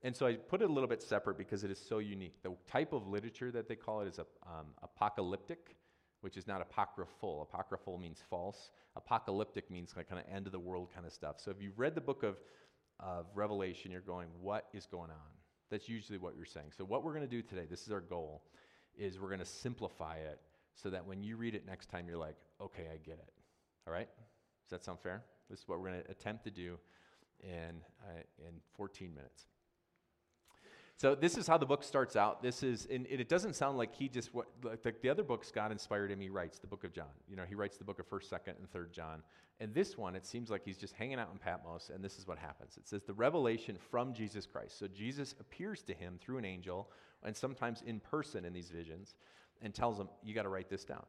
And 0.03 0.15
so 0.15 0.27
I 0.27 0.33
put 0.33 0.61
it 0.61 0.69
a 0.69 0.73
little 0.73 0.87
bit 0.87 1.01
separate 1.01 1.37
because 1.37 1.63
it 1.63 1.71
is 1.71 1.79
so 1.79 1.97
unique. 1.97 2.41
The 2.43 2.53
type 2.69 2.93
of 2.93 3.07
literature 3.07 3.51
that 3.51 3.67
they 3.67 3.75
call 3.75 4.01
it 4.01 4.07
is 4.07 4.19
a, 4.19 4.25
um, 4.45 4.67
apocalyptic 4.83 5.75
which 6.21 6.37
is 6.37 6.47
not 6.47 6.61
apocryphal. 6.61 7.47
Apocryphal 7.51 7.97
means 7.97 8.23
false. 8.29 8.71
Apocalyptic 8.95 9.69
means 9.69 9.93
like 9.95 10.09
kind 10.09 10.19
of 10.19 10.33
end 10.33 10.45
of 10.45 10.51
the 10.51 10.59
world 10.59 10.89
kind 10.93 11.05
of 11.05 11.13
stuff. 11.13 11.35
So 11.39 11.51
if 11.51 11.61
you've 11.61 11.77
read 11.77 11.95
the 11.95 12.01
book 12.01 12.23
of, 12.23 12.37
of 12.99 13.25
Revelation, 13.35 13.91
you're 13.91 14.01
going, 14.01 14.27
what 14.41 14.67
is 14.73 14.85
going 14.85 15.11
on? 15.11 15.31
That's 15.69 15.87
usually 15.89 16.17
what 16.17 16.35
you're 16.35 16.45
saying. 16.45 16.71
So 16.77 16.85
what 16.85 17.03
we're 17.03 17.13
going 17.13 17.27
to 17.27 17.29
do 17.29 17.41
today, 17.41 17.65
this 17.69 17.83
is 17.83 17.91
our 17.91 18.01
goal, 18.01 18.43
is 18.97 19.19
we're 19.19 19.27
going 19.27 19.39
to 19.39 19.45
simplify 19.45 20.15
it 20.15 20.39
so 20.73 20.89
that 20.89 21.05
when 21.05 21.21
you 21.21 21.37
read 21.37 21.55
it 21.55 21.65
next 21.65 21.89
time, 21.89 22.07
you're 22.07 22.17
like, 22.17 22.35
okay, 22.61 22.87
I 22.93 22.97
get 22.97 23.15
it. 23.15 23.33
All 23.85 23.93
right? 23.93 24.07
Does 24.65 24.71
that 24.71 24.85
sound 24.85 24.99
fair? 24.99 25.23
This 25.49 25.59
is 25.59 25.67
what 25.67 25.79
we're 25.79 25.89
going 25.89 26.03
to 26.03 26.11
attempt 26.11 26.43
to 26.45 26.51
do 26.51 26.77
in, 27.41 27.81
uh, 28.03 28.21
in 28.39 28.55
14 28.75 29.13
minutes. 29.13 29.45
So 30.97 31.13
this 31.13 31.37
is 31.37 31.45
how 31.45 31.59
the 31.59 31.65
book 31.65 31.83
starts 31.83 32.15
out. 32.15 32.41
This 32.41 32.63
is, 32.63 32.87
and 32.89 33.05
it 33.07 33.29
doesn't 33.29 33.55
sound 33.55 33.77
like 33.77 33.93
he 33.93 34.09
just 34.09 34.33
what 34.33 34.47
like 34.63 34.99
the 35.01 35.09
other 35.09 35.21
books 35.21 35.51
God 35.51 35.71
inspired 35.71 36.09
him. 36.09 36.19
He 36.19 36.29
writes 36.29 36.57
the 36.57 36.65
book 36.65 36.83
of 36.83 36.91
John. 36.91 37.13
You 37.29 37.35
know, 37.35 37.43
he 37.47 37.53
writes 37.53 37.77
the 37.77 37.83
book 37.83 37.99
of 37.99 38.07
First, 38.07 38.31
Second, 38.31 38.55
and 38.57 38.67
Third 38.71 38.91
John. 38.93 39.21
And 39.59 39.73
this 39.75 39.95
one, 39.95 40.15
it 40.15 40.25
seems 40.25 40.49
like 40.49 40.63
he's 40.65 40.77
just 40.77 40.95
hanging 40.95 41.19
out 41.19 41.29
in 41.31 41.37
Patmos. 41.37 41.91
And 41.93 42.03
this 42.03 42.17
is 42.17 42.27
what 42.27 42.39
happens. 42.39 42.77
It 42.77 42.87
says 42.87 43.03
the 43.03 43.13
revelation 43.13 43.77
from 43.91 44.11
Jesus 44.11 44.47
Christ. 44.47 44.79
So 44.79 44.87
Jesus 44.87 45.35
appears 45.39 45.83
to 45.83 45.93
him 45.93 46.17
through 46.19 46.39
an 46.39 46.45
angel, 46.45 46.89
and 47.23 47.35
sometimes 47.35 47.83
in 47.85 47.99
person 47.99 48.43
in 48.43 48.51
these 48.51 48.71
visions, 48.71 49.13
and 49.61 49.75
tells 49.75 49.99
him, 49.99 50.09
"You 50.23 50.33
got 50.33 50.43
to 50.43 50.49
write 50.49 50.69
this 50.69 50.83
down." 50.83 51.05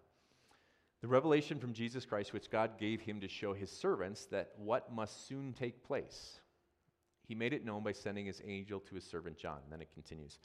The 1.01 1.09
revelation 1.09 1.59
from 1.59 1.73
Jesus 1.73 2.05
Christ, 2.05 2.35
which 2.35 2.51
God 2.51 2.77
gave 2.77 3.01
him 3.01 3.21
to 3.21 3.29
show 3.29 3.55
his 3.55 3.71
servants 3.71 4.27
that 4.27 4.53
what 4.59 4.93
must 4.93 5.27
soon 5.27 5.55
take 5.55 5.83
place 5.83 6.41
he 7.29 7.35
made 7.35 7.53
it 7.53 7.65
known 7.65 7.83
by 7.85 7.93
sending 7.93 8.25
his 8.25 8.41
angel 8.45 8.81
to 8.81 8.95
his 8.95 9.05
servant 9.05 9.37
John. 9.37 9.59
And 9.63 9.73
then 9.73 9.83
it 9.83 9.93
continues, 9.93 10.41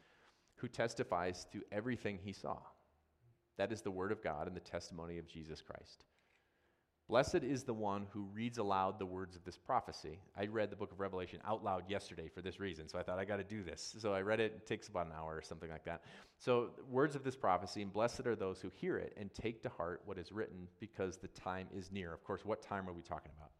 who 0.56 0.68
testifies 0.68 1.48
to 1.54 1.62
everything 1.72 2.20
he 2.22 2.34
saw. 2.34 2.58
That 3.58 3.72
is 3.72 3.82
the 3.82 3.92
word 3.92 4.12
of 4.12 4.22
God 4.22 4.48
and 4.48 4.56
the 4.56 4.62
testimony 4.62 5.18
of 5.18 5.28
Jesus 5.28 5.62
Christ. 5.62 6.04
Blessed 7.08 7.44
is 7.44 7.64
the 7.64 7.74
one 7.74 8.08
who 8.12 8.30
reads 8.34 8.58
aloud 8.58 8.98
the 8.98 9.06
words 9.06 9.36
of 9.36 9.44
this 9.44 9.58
prophecy. 9.58 10.20
I 10.38 10.46
read 10.48 10.70
the 10.70 10.76
book 10.76 10.92
of 10.92 11.00
Revelation 11.00 11.40
out 11.46 11.64
loud 11.64 11.90
yesterday 11.90 12.28
for 12.28 12.42
this 12.42 12.60
reason, 12.60 12.88
so 12.88 12.98
I 12.98 13.04
thought 13.04 13.20
I 13.20 13.26
got 13.26 13.38
to 13.38 13.44
do 13.44 13.64
this. 13.64 13.96
So 14.00 14.14
I 14.14 14.22
read 14.22 14.40
it, 14.40 14.54
it 14.58 14.68
takes 14.68 14.88
about 14.88 15.08
an 15.08 15.14
hour 15.14 15.36
or 15.36 15.42
something 15.42 15.70
like 15.70 15.86
that. 15.86 16.04
So, 16.38 16.72
words 16.90 17.16
of 17.16 17.24
this 17.24 17.36
prophecy, 17.36 17.82
and 17.82 17.92
blessed 17.92 18.26
are 18.26 18.36
those 18.36 18.62
who 18.62 18.72
hear 18.74 18.98
it 18.98 19.14
and 19.18 19.34
take 19.34 19.62
to 19.64 19.70
heart 19.70 20.02
what 20.06 20.18
is 20.18 20.32
written 20.32 20.68
because 20.80 21.18
the 21.18 21.28
time 21.30 21.68
is 21.76 21.92
near. 21.92 22.14
Of 22.14 22.24
course, 22.24 22.46
what 22.46 22.62
time 22.62 22.90
are 22.90 22.94
we 22.94 23.02
talking 23.02 23.32
about? 23.38 23.52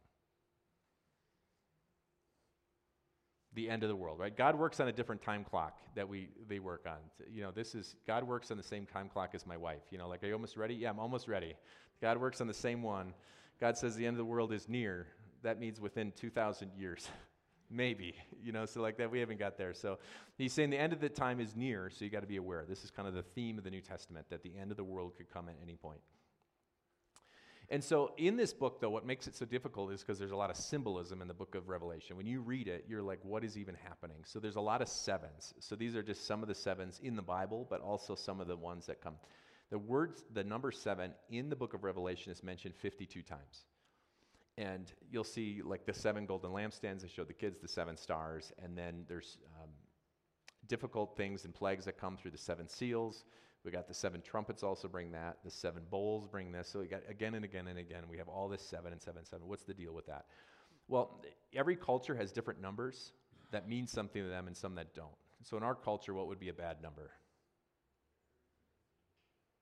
The 3.54 3.70
end 3.70 3.82
of 3.82 3.88
the 3.88 3.96
world, 3.96 4.18
right? 4.18 4.36
God 4.36 4.58
works 4.58 4.80
on 4.80 4.88
a 4.88 4.92
different 4.92 5.22
time 5.22 5.44
clock 5.44 5.78
that 5.94 6.08
we 6.08 6.28
they 6.48 6.58
work 6.58 6.86
on. 6.86 6.98
You 7.32 7.42
know, 7.42 7.50
this 7.50 7.74
is 7.74 7.96
God 8.06 8.24
works 8.24 8.50
on 8.50 8.56
the 8.56 8.62
same 8.62 8.86
time 8.86 9.08
clock 9.08 9.30
as 9.34 9.46
my 9.46 9.56
wife. 9.56 9.82
You 9.90 9.98
know, 9.98 10.08
like 10.08 10.22
are 10.22 10.26
you 10.26 10.32
almost 10.32 10.56
ready? 10.56 10.74
Yeah, 10.74 10.90
I'm 10.90 10.98
almost 10.98 11.28
ready. 11.28 11.54
God 12.00 12.18
works 12.18 12.40
on 12.40 12.46
the 12.46 12.54
same 12.54 12.82
one. 12.82 13.14
God 13.60 13.78
says 13.78 13.94
the 13.96 14.06
end 14.06 14.14
of 14.14 14.18
the 14.18 14.24
world 14.24 14.52
is 14.52 14.68
near. 14.68 15.06
That 15.42 15.60
means 15.60 15.80
within 15.80 16.12
2,000 16.12 16.72
years. 16.76 17.08
Maybe, 17.70 18.14
you 18.42 18.52
know, 18.52 18.66
so 18.66 18.82
like 18.82 18.98
that, 18.98 19.10
we 19.10 19.20
haven't 19.20 19.38
got 19.38 19.56
there. 19.56 19.72
So 19.72 19.98
he's 20.36 20.52
saying 20.52 20.70
the 20.70 20.78
end 20.78 20.92
of 20.92 21.00
the 21.00 21.08
time 21.08 21.40
is 21.40 21.56
near, 21.56 21.90
so 21.90 22.04
you 22.04 22.10
got 22.10 22.20
to 22.20 22.26
be 22.26 22.36
aware. 22.36 22.64
This 22.68 22.84
is 22.84 22.90
kind 22.90 23.08
of 23.08 23.14
the 23.14 23.22
theme 23.22 23.56
of 23.58 23.64
the 23.64 23.70
New 23.70 23.80
Testament 23.80 24.26
that 24.28 24.42
the 24.42 24.52
end 24.60 24.70
of 24.70 24.76
the 24.76 24.84
world 24.84 25.16
could 25.16 25.32
come 25.32 25.48
at 25.48 25.56
any 25.62 25.74
point. 25.74 26.00
And 27.74 27.82
so, 27.82 28.12
in 28.18 28.36
this 28.36 28.54
book, 28.54 28.80
though, 28.80 28.90
what 28.90 29.04
makes 29.04 29.26
it 29.26 29.34
so 29.34 29.44
difficult 29.44 29.90
is 29.90 30.00
because 30.00 30.16
there's 30.16 30.30
a 30.30 30.36
lot 30.36 30.48
of 30.48 30.54
symbolism 30.56 31.20
in 31.20 31.26
the 31.26 31.34
book 31.34 31.56
of 31.56 31.68
Revelation. 31.68 32.16
When 32.16 32.24
you 32.24 32.40
read 32.40 32.68
it, 32.68 32.84
you're 32.88 33.02
like, 33.02 33.18
what 33.24 33.42
is 33.42 33.58
even 33.58 33.74
happening? 33.74 34.18
So, 34.24 34.38
there's 34.38 34.54
a 34.54 34.60
lot 34.60 34.80
of 34.80 34.86
sevens. 34.86 35.54
So, 35.58 35.74
these 35.74 35.96
are 35.96 36.02
just 36.04 36.24
some 36.24 36.40
of 36.40 36.48
the 36.48 36.54
sevens 36.54 37.00
in 37.02 37.16
the 37.16 37.22
Bible, 37.22 37.66
but 37.68 37.80
also 37.80 38.14
some 38.14 38.40
of 38.40 38.46
the 38.46 38.54
ones 38.54 38.86
that 38.86 39.02
come. 39.02 39.14
The 39.70 39.78
words, 39.80 40.24
the 40.32 40.44
number 40.44 40.70
seven 40.70 41.14
in 41.30 41.48
the 41.48 41.56
book 41.56 41.74
of 41.74 41.82
Revelation 41.82 42.30
is 42.30 42.44
mentioned 42.44 42.76
52 42.76 43.22
times. 43.22 43.64
And 44.56 44.92
you'll 45.10 45.24
see, 45.24 45.60
like, 45.64 45.84
the 45.84 45.94
seven 45.94 46.26
golden 46.26 46.52
lampstands. 46.52 47.04
I 47.04 47.08
showed 47.08 47.26
the 47.26 47.34
kids 47.34 47.58
the 47.58 47.66
seven 47.66 47.96
stars. 47.96 48.52
And 48.62 48.78
then 48.78 49.04
there's 49.08 49.38
um, 49.60 49.70
difficult 50.68 51.16
things 51.16 51.44
and 51.44 51.52
plagues 51.52 51.86
that 51.86 51.98
come 51.98 52.16
through 52.16 52.30
the 52.30 52.38
seven 52.38 52.68
seals. 52.68 53.24
We 53.64 53.70
got 53.70 53.88
the 53.88 53.94
seven 53.94 54.20
trumpets 54.20 54.62
also 54.62 54.88
bring 54.88 55.12
that. 55.12 55.38
The 55.42 55.50
seven 55.50 55.82
bowls 55.90 56.28
bring 56.28 56.52
this. 56.52 56.68
So 56.68 56.80
we 56.80 56.86
got 56.86 57.00
again 57.08 57.34
and 57.34 57.44
again 57.44 57.66
and 57.68 57.78
again. 57.78 58.02
We 58.10 58.18
have 58.18 58.28
all 58.28 58.48
this 58.48 58.60
seven 58.60 58.92
and 58.92 59.00
seven 59.00 59.18
and 59.18 59.26
seven. 59.26 59.48
What's 59.48 59.64
the 59.64 59.72
deal 59.72 59.94
with 59.94 60.06
that? 60.06 60.26
Well, 60.86 61.22
every 61.54 61.76
culture 61.76 62.14
has 62.14 62.30
different 62.30 62.60
numbers 62.60 63.12
that 63.52 63.68
mean 63.68 63.86
something 63.86 64.22
to 64.22 64.28
them 64.28 64.46
and 64.48 64.56
some 64.56 64.74
that 64.74 64.94
don't. 64.94 65.16
So 65.42 65.56
in 65.56 65.62
our 65.62 65.74
culture, 65.74 66.12
what 66.12 66.26
would 66.28 66.38
be 66.38 66.50
a 66.50 66.54
bad 66.54 66.82
number? 66.82 67.10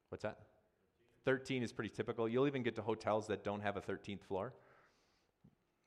What's 0.09 0.23
that? 0.23 0.39
13 1.25 1.63
is 1.63 1.73
pretty 1.73 1.91
typical. 1.91 2.29
You'll 2.29 2.47
even 2.49 2.63
get 2.63 2.75
to 2.77 2.83
hotels 2.83 3.29
that 3.29 3.45
don't 3.45 3.61
have 3.61 3.77
a 3.77 3.81
13th 3.81 4.23
floor. 4.23 4.53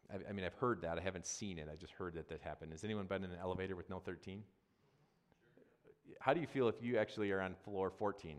I, 0.09 0.29
I 0.29 0.31
mean, 0.31 0.45
I've 0.45 0.53
heard 0.53 0.81
that. 0.81 0.97
I 0.97 1.01
haven't 1.01 1.25
seen 1.25 1.59
it. 1.59 1.67
I 1.71 1.75
just 1.75 1.93
heard 1.93 2.15
that 2.15 2.29
that 2.29 2.41
happened. 2.41 2.71
Has 2.71 2.83
anyone 2.83 3.05
been 3.05 3.23
in 3.23 3.31
an 3.31 3.37
elevator 3.41 3.75
with 3.75 3.89
no 3.89 3.99
13? 3.99 4.43
How 6.19 6.33
do 6.33 6.41
you 6.41 6.47
feel 6.47 6.67
if 6.67 6.75
you 6.81 6.97
actually 6.97 7.31
are 7.31 7.41
on 7.41 7.55
floor 7.63 7.89
14? 7.89 8.37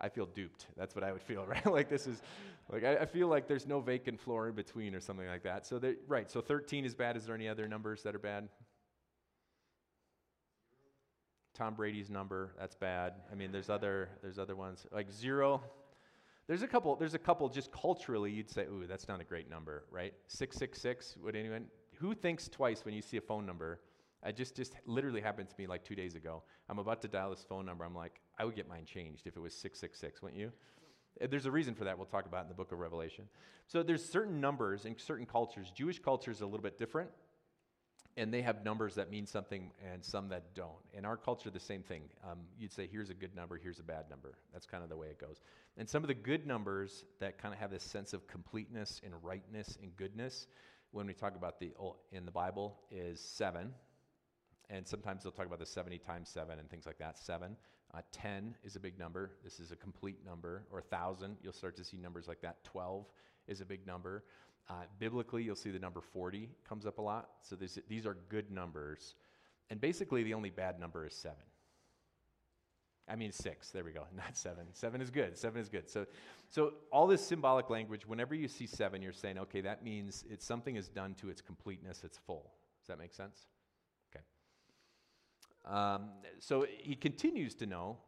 I 0.00 0.08
feel 0.08 0.26
duped. 0.26 0.66
That's 0.76 0.94
what 0.94 1.02
I 1.02 1.12
would 1.12 1.22
feel, 1.22 1.44
right? 1.46 1.66
like 1.66 1.88
this 1.88 2.06
is, 2.06 2.22
like 2.70 2.84
I, 2.84 2.98
I, 2.98 3.06
feel 3.06 3.28
like 3.28 3.48
there's 3.48 3.66
no 3.66 3.80
vacant 3.80 4.20
floor 4.20 4.48
in 4.48 4.54
between 4.54 4.94
or 4.94 5.00
something 5.00 5.26
like 5.26 5.42
that. 5.42 5.66
So, 5.66 5.80
right. 6.06 6.30
So 6.30 6.40
13 6.40 6.84
is 6.84 6.94
bad. 6.94 7.16
Is 7.16 7.26
there 7.26 7.34
any 7.34 7.48
other 7.48 7.66
numbers 7.66 8.02
that 8.04 8.14
are 8.14 8.20
bad? 8.20 8.48
Tom 11.58 11.74
Brady's 11.74 12.08
number. 12.08 12.54
That's 12.58 12.76
bad. 12.76 13.14
I 13.32 13.34
mean, 13.34 13.50
there's 13.50 13.68
other 13.68 14.10
there's 14.22 14.38
other 14.38 14.54
ones 14.54 14.86
like 14.92 15.10
zero. 15.10 15.60
There's 16.46 16.62
a 16.62 16.68
couple. 16.68 16.94
There's 16.94 17.14
a 17.14 17.18
couple. 17.18 17.48
Just 17.48 17.72
culturally, 17.72 18.30
you'd 18.30 18.48
say, 18.48 18.62
"Ooh, 18.66 18.86
that's 18.86 19.08
not 19.08 19.20
a 19.20 19.24
great 19.24 19.50
number, 19.50 19.84
right?" 19.90 20.14
Six 20.28 20.56
six 20.56 20.80
six. 20.80 21.16
Would 21.20 21.34
anyone 21.34 21.66
who 21.96 22.14
thinks 22.14 22.48
twice 22.48 22.84
when 22.84 22.94
you 22.94 23.02
see 23.02 23.16
a 23.16 23.20
phone 23.20 23.44
number? 23.44 23.80
It 24.26 24.36
just, 24.36 24.56
just 24.56 24.74
literally 24.84 25.20
happened 25.20 25.48
to 25.48 25.54
me 25.58 25.66
like 25.66 25.84
two 25.84 25.94
days 25.94 26.14
ago. 26.14 26.42
I'm 26.68 26.78
about 26.78 27.00
to 27.02 27.08
dial 27.08 27.30
this 27.30 27.44
phone 27.48 27.64
number. 27.64 27.84
I'm 27.84 27.94
like, 27.94 28.20
I 28.38 28.44
would 28.44 28.56
get 28.56 28.68
mine 28.68 28.84
changed 28.84 29.26
if 29.26 29.36
it 29.36 29.40
was 29.40 29.54
666, 29.54 30.22
wouldn't 30.22 30.40
you? 30.40 30.52
Uh, 31.22 31.26
there's 31.30 31.46
a 31.46 31.50
reason 31.50 31.74
for 31.74 31.84
that. 31.84 31.96
We'll 31.96 32.06
talk 32.06 32.26
about 32.26 32.42
in 32.42 32.48
the 32.48 32.54
book 32.54 32.72
of 32.72 32.78
Revelation. 32.78 33.24
So 33.66 33.82
there's 33.82 34.04
certain 34.04 34.40
numbers 34.40 34.84
in 34.84 34.98
certain 34.98 35.26
cultures. 35.26 35.70
Jewish 35.74 36.00
culture 36.00 36.30
is 36.30 36.40
a 36.40 36.46
little 36.46 36.62
bit 36.62 36.78
different. 36.78 37.10
and 38.16 38.34
they 38.34 38.42
have 38.42 38.64
numbers 38.64 38.96
that 38.96 39.10
mean 39.10 39.26
something 39.26 39.70
and 39.92 40.04
some 40.04 40.28
that 40.30 40.52
don't. 40.52 40.82
In 40.92 41.04
our 41.04 41.16
culture, 41.16 41.50
the 41.50 41.60
same 41.60 41.84
thing. 41.84 42.02
Um, 42.28 42.40
you'd 42.58 42.72
say, 42.72 42.88
here's 42.90 43.10
a 43.10 43.14
good 43.14 43.34
number, 43.36 43.56
here's 43.56 43.78
a 43.78 43.84
bad 43.84 44.10
number. 44.10 44.34
That's 44.52 44.66
kind 44.66 44.82
of 44.82 44.88
the 44.88 44.96
way 44.96 45.06
it 45.06 45.20
goes. 45.20 45.40
And 45.76 45.88
some 45.88 46.02
of 46.02 46.08
the 46.08 46.14
good 46.14 46.44
numbers 46.44 47.04
that 47.20 47.38
kind 47.38 47.54
of 47.54 47.60
have 47.60 47.70
this 47.70 47.84
sense 47.84 48.12
of 48.12 48.26
completeness 48.26 49.00
and 49.04 49.14
rightness 49.22 49.78
and 49.80 49.96
goodness, 49.96 50.48
when 50.90 51.06
we 51.06 51.14
talk 51.14 51.36
about 51.36 51.60
the 51.60 51.72
in 52.10 52.24
the 52.24 52.32
Bible, 52.32 52.80
is 52.90 53.20
seven. 53.20 53.72
And 54.70 54.86
sometimes 54.86 55.22
they'll 55.22 55.32
talk 55.32 55.46
about 55.46 55.58
the 55.58 55.66
70 55.66 55.98
times 55.98 56.28
seven 56.28 56.58
and 56.58 56.68
things 56.68 56.86
like 56.86 56.98
that. 56.98 57.18
Seven. 57.18 57.56
Uh, 57.94 58.00
10 58.12 58.54
is 58.64 58.76
a 58.76 58.80
big 58.80 58.98
number. 58.98 59.32
This 59.42 59.60
is 59.60 59.72
a 59.72 59.76
complete 59.76 60.18
number. 60.24 60.64
Or 60.70 60.80
1,000, 60.80 61.36
you'll 61.42 61.52
start 61.54 61.76
to 61.76 61.84
see 61.84 61.96
numbers 61.96 62.28
like 62.28 62.42
that. 62.42 62.62
12 62.64 63.06
is 63.46 63.60
a 63.60 63.64
big 63.64 63.86
number. 63.86 64.24
Uh, 64.68 64.82
biblically, 64.98 65.42
you'll 65.42 65.56
see 65.56 65.70
the 65.70 65.78
number 65.78 66.02
40 66.02 66.50
comes 66.68 66.84
up 66.84 66.98
a 66.98 67.02
lot. 67.02 67.30
So 67.40 67.56
this, 67.56 67.78
these 67.88 68.04
are 68.04 68.18
good 68.28 68.50
numbers. 68.50 69.14
And 69.70 69.80
basically, 69.80 70.22
the 70.22 70.34
only 70.34 70.50
bad 70.50 70.78
number 70.78 71.06
is 71.06 71.14
7. 71.14 71.36
I 73.08 73.16
mean, 73.16 73.32
6. 73.32 73.70
There 73.70 73.84
we 73.84 73.92
go. 73.92 74.04
Not 74.16 74.36
7. 74.36 74.66
7 74.72 75.00
is 75.00 75.10
good. 75.10 75.38
7 75.38 75.60
is 75.60 75.70
good. 75.70 75.88
So, 75.88 76.06
so 76.50 76.74
all 76.92 77.06
this 77.06 77.26
symbolic 77.26 77.70
language, 77.70 78.06
whenever 78.06 78.34
you 78.34 78.48
see 78.48 78.66
7, 78.66 79.00
you're 79.00 79.12
saying, 79.12 79.38
okay, 79.38 79.62
that 79.62 79.82
means 79.82 80.24
it's 80.28 80.44
something 80.44 80.76
is 80.76 80.88
done 80.88 81.14
to 81.14 81.30
its 81.30 81.40
completeness, 81.40 82.02
it's 82.04 82.18
full. 82.18 82.52
Does 82.82 82.88
that 82.88 82.98
make 82.98 83.14
sense? 83.14 83.46
Um, 85.68 86.10
so 86.38 86.66
he 86.78 86.94
continues 86.94 87.54
to 87.56 87.66
know 87.66 87.98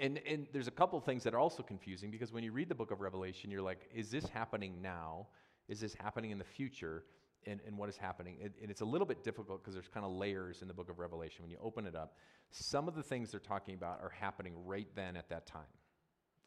and, 0.00 0.18
and 0.26 0.46
there's 0.50 0.66
a 0.66 0.72
couple 0.72 0.98
things 0.98 1.22
that 1.24 1.34
are 1.34 1.38
also 1.38 1.62
confusing 1.62 2.10
because 2.10 2.32
when 2.32 2.42
you 2.42 2.52
read 2.52 2.70
the 2.70 2.74
book 2.74 2.90
of 2.90 3.02
Revelation, 3.02 3.50
you're 3.50 3.60
like, 3.60 3.86
is 3.94 4.10
this 4.10 4.26
happening 4.28 4.80
now? 4.80 5.26
Is 5.68 5.78
this 5.78 5.94
happening 5.94 6.30
in 6.30 6.38
the 6.38 6.44
future? 6.44 7.04
And, 7.46 7.60
and 7.66 7.76
what 7.76 7.90
is 7.90 7.98
happening? 7.98 8.38
And, 8.42 8.52
and 8.62 8.70
it's 8.70 8.80
a 8.80 8.86
little 8.86 9.06
bit 9.06 9.22
difficult 9.22 9.62
because 9.62 9.74
there's 9.74 9.88
kind 9.88 10.06
of 10.06 10.12
layers 10.12 10.62
in 10.62 10.68
the 10.68 10.74
book 10.74 10.88
of 10.88 10.98
Revelation. 10.98 11.42
When 11.42 11.50
you 11.50 11.58
open 11.62 11.86
it 11.86 11.94
up, 11.94 12.14
some 12.50 12.88
of 12.88 12.94
the 12.94 13.02
things 13.02 13.30
they're 13.30 13.40
talking 13.40 13.74
about 13.74 14.00
are 14.00 14.08
happening 14.08 14.54
right 14.64 14.88
then 14.94 15.16
at 15.16 15.28
that 15.28 15.46
time. 15.46 15.62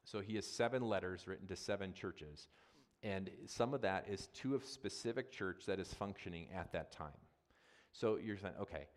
So 0.03 0.19
he 0.19 0.35
has 0.35 0.47
seven 0.47 0.81
letters 0.81 1.27
written 1.27 1.47
to 1.47 1.55
seven 1.55 1.93
churches. 1.93 2.47
And 3.03 3.29
some 3.45 3.75
of 3.75 3.81
that 3.81 4.05
is 4.09 4.29
to 4.41 4.55
a 4.55 4.61
specific 4.61 5.31
church 5.31 5.65
that 5.67 5.79
is 5.79 5.93
functioning 5.93 6.47
at 6.55 6.71
that 6.71 6.91
time. 6.91 7.11
So 7.91 8.17
you're 8.17 8.37
saying, 8.37 8.55
okay, 8.61 8.87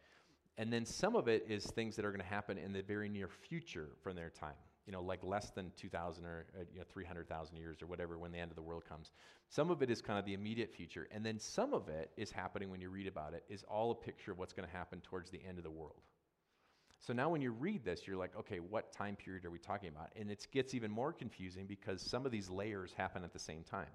and 0.59 0.73
then 0.73 0.87
some 0.87 1.17
of 1.17 1.29
it 1.29 1.47
is 1.49 1.65
things 1.65 1.97
that 1.97 2.05
are 2.05 2.11
going 2.11 2.21
to 2.21 2.27
happen 2.27 2.57
in 2.57 2.73
the 2.73 2.83
very 2.83 3.09
near 3.09 3.29
future 3.29 3.91
from 4.03 4.17
their 4.17 4.31
time. 4.31 4.55
You 4.87 4.93
know, 4.93 5.03
like 5.03 5.25
less 5.25 5.51
than 5.51 5.73
2,000 5.77 6.25
or 6.25 6.47
uh, 6.57 6.63
you 6.73 6.79
know, 6.79 6.85
300,000 6.89 7.57
years 7.57 7.83
or 7.83 7.87
whatever 7.87 8.19
when 8.19 8.31
the 8.31 8.39
end 8.39 8.53
of 8.53 8.57
the 8.57 8.63
world 8.63 8.85
comes. 8.89 9.11
Some 9.49 9.71
of 9.71 9.83
it 9.83 9.91
is 9.91 10.01
kind 10.01 10.17
of 10.19 10.25
the 10.25 10.35
immediate 10.35 10.73
future. 10.73 11.09
And 11.11 11.27
then 11.27 11.41
some 11.41 11.75
of 11.75 11.89
it 11.89 12.13
is 12.17 12.31
happening 12.31 12.71
when 12.71 12.81
you 12.81 12.89
read 12.89 13.09
about 13.09 13.35
it, 13.35 13.45
is 13.49 13.65
all 13.65 13.91
a 13.91 13.95
picture 13.97 14.31
of 14.31 14.39
what's 14.39 14.53
going 14.53 14.69
to 14.69 14.75
happen 14.75 15.01
towards 15.01 15.29
the 15.31 15.41
end 15.47 15.59
of 15.59 15.65
the 15.65 15.71
world. 15.71 16.03
So 17.01 17.13
now 17.13 17.29
when 17.29 17.43
you 17.43 17.51
read 17.51 17.85
this, 17.85 18.07
you're 18.07 18.17
like, 18.17 18.37
okay, 18.39 18.59
what 18.59 18.93
time 18.93 19.17
period 19.17 19.45
are 19.45 19.51
we 19.51 19.59
talking 19.59 19.89
about? 19.89 20.11
And 20.17 20.31
it 20.31 20.47
gets 20.53 20.73
even 20.73 20.91
more 20.91 21.13
confusing 21.13 21.67
because 21.67 22.01
some 22.01 22.25
of 22.25 22.33
these 22.33 22.49
layers 22.49 22.93
happen 22.97 23.25
at 23.25 23.33
the 23.33 23.39
same 23.39 23.65
time. 23.65 23.87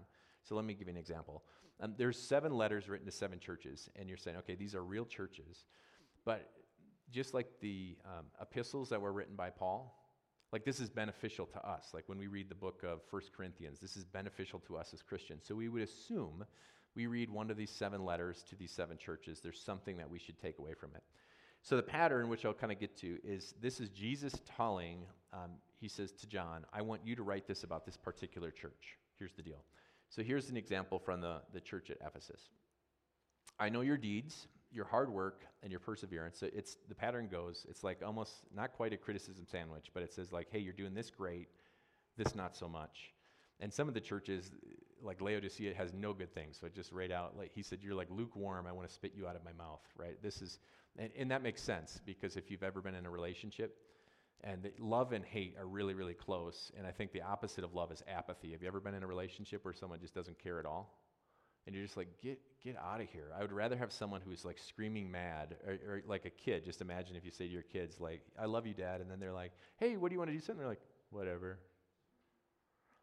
So 0.44 0.56
let 0.56 0.66
me 0.66 0.74
give 0.74 0.88
you 0.88 0.94
an 0.94 1.00
example. 1.00 1.44
Um, 1.80 1.96
there's 1.98 2.18
seven 2.18 2.54
letters 2.54 2.88
written 2.90 3.06
to 3.06 3.12
seven 3.12 3.40
churches, 3.40 3.90
and 3.96 4.08
you're 4.08 4.18
saying, 4.18 4.38
okay, 4.38 4.56
these 4.56 4.76
are 4.76 4.84
real 4.84 5.06
churches. 5.06 5.66
But 6.26 6.52
just 7.12 7.34
like 7.34 7.48
the 7.60 7.98
um, 8.06 8.26
epistles 8.42 8.90
that 8.90 9.02
were 9.02 9.12
written 9.12 9.36
by 9.36 9.50
Paul, 9.50 9.98
like 10.52 10.66
this 10.66 10.80
is 10.80 10.90
beneficial 10.90 11.46
to 11.48 11.68
us. 11.68 11.90
Like 11.94 12.08
when 12.08 12.18
we 12.18 12.28
read 12.28 12.50
the 12.50 12.56
book 12.56 12.84
of 12.84 13.02
First 13.10 13.32
Corinthians, 13.36 13.80
this 13.80 13.96
is 13.96 14.04
beneficial 14.04 14.60
to 14.68 14.78
us 14.78 14.94
as 14.94 15.02
Christians. 15.02 15.44
So 15.46 15.56
we 15.56 15.70
would 15.70 15.82
assume 15.82 16.46
we 16.96 17.08
read 17.08 17.30
one 17.30 17.50
of 17.50 17.58
these 17.58 17.72
seven 17.72 18.04
letters 18.04 18.44
to 18.50 18.56
these 18.56 18.72
seven 18.72 18.98
churches, 18.98 19.40
there's 19.40 19.62
something 19.62 19.98
that 19.98 20.10
we 20.10 20.20
should 20.20 20.38
take 20.38 20.60
away 20.60 20.74
from 20.74 20.92
it. 20.96 21.04
So 21.64 21.76
the 21.76 21.84
pattern, 21.84 22.28
which 22.28 22.44
I'll 22.44 22.54
kind 22.54 22.72
of 22.72 22.80
get 22.80 22.98
to, 22.98 23.18
is 23.24 23.54
this 23.62 23.80
is 23.80 23.90
Jesus 23.90 24.34
telling, 24.58 25.06
um, 25.32 25.52
he 25.80 25.88
says 25.88 26.12
to 26.14 26.28
John, 26.28 26.66
I 26.74 26.82
want 26.82 27.02
you 27.06 27.16
to 27.16 27.24
write 27.24 27.48
this 27.48 27.64
about 27.64 27.86
this 27.86 27.96
particular 27.96 28.52
church. 28.52 28.98
Here's 29.20 29.34
the 29.34 29.44
deal. 29.44 29.64
So 30.10 30.24
here's 30.24 30.50
an 30.50 30.58
example 30.58 31.00
from 31.00 31.22
the, 31.22 31.42
the 31.54 31.62
church 31.62 31.92
at 31.92 31.98
Ephesus. 32.06 32.50
I 33.60 33.70
know 33.70 33.82
your 33.82 33.98
deeds 33.98 34.48
your 34.74 34.86
hard 34.86 35.12
work 35.12 35.42
and 35.64 35.72
your 35.72 35.80
perseverance. 35.80 36.44
It's 36.44 36.78
the 36.88 36.96
pattern 36.96 37.28
goes. 37.28 37.66
It's 37.70 37.84
like 37.84 38.02
almost 38.06 38.44
not 38.56 38.74
quite 38.74 38.94
a 38.94 38.98
criticism 38.98 39.46
sandwich, 39.46 39.92
but 39.94 40.04
it 40.04 40.14
says 40.14 40.32
like, 40.32 40.48
"Hey, 40.52 40.60
you're 40.60 40.74
doing 40.74 40.94
this 40.94 41.10
great, 41.10 41.50
this 42.18 42.36
not 42.36 42.56
so 42.56 42.68
much." 42.68 43.14
And 43.60 43.72
some 43.72 43.88
of 43.88 43.94
the 43.94 44.02
churches, 44.02 44.52
like 45.04 45.22
Laodicea, 45.22 45.74
has 45.76 45.94
no 45.94 46.14
good 46.14 46.34
things. 46.34 46.58
So 46.60 46.68
it 46.68 46.74
just 46.74 46.92
right 46.92 47.12
out 47.12 47.38
like 47.38 47.52
he 47.54 47.62
said, 47.62 47.80
"You're 47.82 47.96
like 47.96 48.10
lukewarm. 48.10 48.66
I 48.66 48.72
want 48.72 48.88
to 48.88 48.94
spit 48.94 49.14
you 49.16 49.28
out 49.28 49.36
of 49.36 49.44
my 49.44 49.54
mouth." 49.54 49.82
Right? 49.98 50.22
This 50.22 50.42
is, 50.42 50.60
and, 50.98 51.12
and 51.18 51.32
that 51.32 51.44
makes 51.44 51.62
sense 51.62 52.00
because 52.06 52.38
if 52.38 52.50
you've 52.50 52.64
ever 52.64 52.82
been 52.82 52.96
in 52.96 53.06
a 53.06 53.12
relationship. 53.12 53.78
And 54.44 54.72
love 54.80 55.14
and 55.14 55.24
hate 55.24 55.56
are 55.60 55.68
really, 55.68 55.94
really 55.94 56.16
close. 56.16 56.72
And 56.76 56.88
I 56.88 56.92
think 56.92 57.12
the 57.12 57.22
opposite 57.22 57.64
of 57.64 57.76
love 57.76 57.92
is 57.92 58.02
apathy. 58.08 58.54
Have 58.54 58.64
you 58.64 58.68
ever 58.68 58.80
been 58.80 58.96
in 58.96 59.04
a 59.04 59.08
relationship 59.08 59.64
where 59.64 59.72
someone 59.72 60.00
just 60.00 60.16
doesn't 60.16 60.40
care 60.40 60.60
at 60.60 60.66
all? 60.66 60.98
And 61.66 61.76
you're 61.76 61.86
just 61.86 61.98
like 61.98 62.08
get 62.22 62.40
get 62.64 62.76
out 62.78 63.02
of 63.02 63.08
here. 63.10 63.32
I 63.38 63.42
would 63.42 63.52
rather 63.52 63.76
have 63.78 63.92
someone 63.92 64.22
who's 64.26 64.46
like 64.46 64.58
screaming 64.60 65.10
mad 65.10 65.56
or, 65.66 65.74
or, 65.74 66.02
like 66.08 66.26
a 66.26 66.30
kid. 66.30 66.66
Just 66.66 66.82
imagine 66.82 67.16
if 67.16 67.26
you 67.26 67.32
say 67.32 67.46
to 67.46 67.52
your 67.52 67.64
kids 67.64 68.00
like 68.00 68.22
i 68.40 68.46
love 68.46 68.66
you 68.66 68.74
dad 68.74 69.02
and 69.02 69.10
then 69.10 69.20
they're 69.20 69.34
like 69.34 69.52
hey 69.78 69.98
what 69.98 70.10
do 70.10 70.14
you 70.14 70.20
want 70.20 70.30
to 70.30 70.36
do 70.36 70.40
something 70.40 70.60
they're 70.60 70.68
like 70.68 70.82
whatever. 71.10 71.60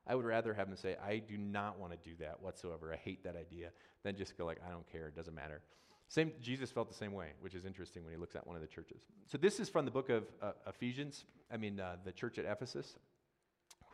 I 0.07 0.15
would 0.15 0.25
rather 0.25 0.55
have 0.55 0.69
them 0.69 0.77
say 0.77 0.97
i 1.05 1.19
do 1.19 1.37
not 1.37 1.79
want 1.79 1.93
to 1.93 1.99
do 2.09 2.17
that 2.21 2.43
whatsoever. 2.43 2.93
I 2.93 2.97
hate 2.97 3.23
that 3.25 3.37
idea 3.37 3.71
than 4.03 4.17
just 4.17 4.37
go 4.37 4.47
like 4.47 4.61
i 4.67 4.71
don't 4.71 4.91
care. 4.91 5.09
It 5.09 5.17
doesn't 5.17 5.35
matter. 5.35 5.61
Same 6.09 6.33
jesus 6.41 6.71
felt 6.71 6.89
the 6.89 6.97
same 6.97 7.13
way 7.13 7.29
which 7.41 7.55
is 7.55 7.65
interesting 7.65 8.05
when 8.05 8.13
he 8.13 8.19
looks 8.19 8.37
at 8.37 8.47
one 8.47 8.57
of 8.57 8.63
the 8.63 8.69
churches. 8.69 9.03
So 9.27 9.39
this 9.39 9.61
is 9.61 9.69
from 9.69 9.85
the 9.85 9.91
book 9.91 10.09
of 10.11 10.25
uh, 10.43 10.53
ephesians 10.67 11.25
i 11.53 11.57
mean 11.57 11.81
uh, 11.81 11.97
the 12.05 12.13
church 12.13 12.39
at 12.39 12.45
ephesus. 12.45 12.97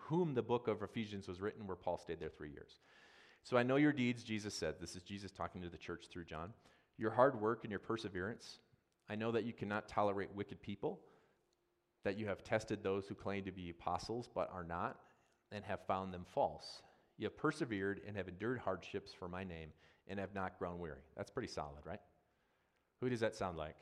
Whom 0.08 0.34
the 0.34 0.42
book 0.42 0.68
of 0.68 0.82
ephesians 0.82 1.28
was 1.28 1.40
written 1.40 1.66
where 1.66 1.76
paul 1.76 1.98
stayed 1.98 2.20
there 2.20 2.28
three 2.28 2.50
years 2.50 2.78
so 3.44 3.58
I 3.58 3.62
know 3.62 3.76
your 3.76 3.92
deeds, 3.92 4.24
Jesus 4.24 4.54
said. 4.54 4.76
This 4.80 4.96
is 4.96 5.02
Jesus 5.02 5.30
talking 5.30 5.62
to 5.62 5.68
the 5.68 5.76
church 5.76 6.06
through 6.10 6.24
John. 6.24 6.52
Your 6.96 7.10
hard 7.10 7.40
work 7.40 7.60
and 7.62 7.70
your 7.70 7.78
perseverance. 7.78 8.58
I 9.08 9.16
know 9.16 9.30
that 9.32 9.44
you 9.44 9.52
cannot 9.52 9.86
tolerate 9.86 10.34
wicked 10.34 10.62
people, 10.62 10.98
that 12.04 12.18
you 12.18 12.26
have 12.26 12.42
tested 12.42 12.82
those 12.82 13.06
who 13.06 13.14
claim 13.14 13.44
to 13.44 13.52
be 13.52 13.68
apostles 13.70 14.30
but 14.34 14.50
are 14.50 14.64
not, 14.64 14.98
and 15.52 15.62
have 15.64 15.86
found 15.86 16.12
them 16.12 16.24
false. 16.26 16.82
You 17.18 17.26
have 17.26 17.36
persevered 17.36 18.00
and 18.06 18.16
have 18.16 18.28
endured 18.28 18.58
hardships 18.58 19.12
for 19.12 19.28
my 19.28 19.44
name 19.44 19.68
and 20.08 20.18
have 20.18 20.34
not 20.34 20.58
grown 20.58 20.78
weary. 20.78 21.02
That's 21.16 21.30
pretty 21.30 21.48
solid, 21.48 21.84
right? 21.84 22.00
Who 23.00 23.10
does 23.10 23.20
that 23.20 23.36
sound 23.36 23.58
like? 23.58 23.76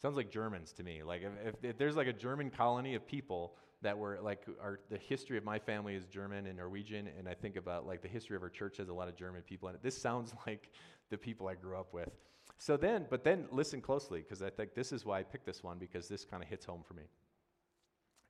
Sounds 0.00 0.16
like 0.16 0.30
Germans 0.30 0.72
to 0.74 0.84
me. 0.84 1.02
Like 1.02 1.22
if, 1.22 1.54
if, 1.54 1.64
if, 1.64 1.78
there's 1.78 1.96
like 1.96 2.06
a 2.06 2.12
German 2.12 2.50
colony 2.50 2.94
of 2.94 3.06
people 3.06 3.54
that 3.82 3.98
were 3.98 4.18
like 4.22 4.46
our 4.60 4.80
the 4.90 4.98
history 4.98 5.36
of 5.36 5.44
my 5.44 5.58
family 5.58 5.94
is 5.94 6.06
German 6.06 6.46
and 6.46 6.56
Norwegian, 6.56 7.08
and 7.18 7.28
I 7.28 7.34
think 7.34 7.56
about 7.56 7.86
like 7.86 8.02
the 8.02 8.08
history 8.08 8.36
of 8.36 8.42
our 8.42 8.50
church 8.50 8.76
has 8.78 8.88
a 8.88 8.94
lot 8.94 9.08
of 9.08 9.16
German 9.16 9.42
people 9.42 9.68
in 9.68 9.74
it. 9.74 9.82
This 9.82 10.00
sounds 10.00 10.32
like 10.46 10.70
the 11.10 11.18
people 11.18 11.48
I 11.48 11.54
grew 11.54 11.76
up 11.76 11.92
with. 11.92 12.10
So 12.58 12.76
then, 12.76 13.06
but 13.10 13.24
then 13.24 13.46
listen 13.50 13.80
closely 13.80 14.20
because 14.20 14.42
I 14.42 14.50
think 14.50 14.74
this 14.74 14.92
is 14.92 15.04
why 15.04 15.18
I 15.18 15.22
picked 15.24 15.46
this 15.46 15.62
one 15.62 15.78
because 15.78 16.08
this 16.08 16.24
kind 16.24 16.42
of 16.42 16.48
hits 16.48 16.64
home 16.64 16.82
for 16.86 16.94
me. 16.94 17.04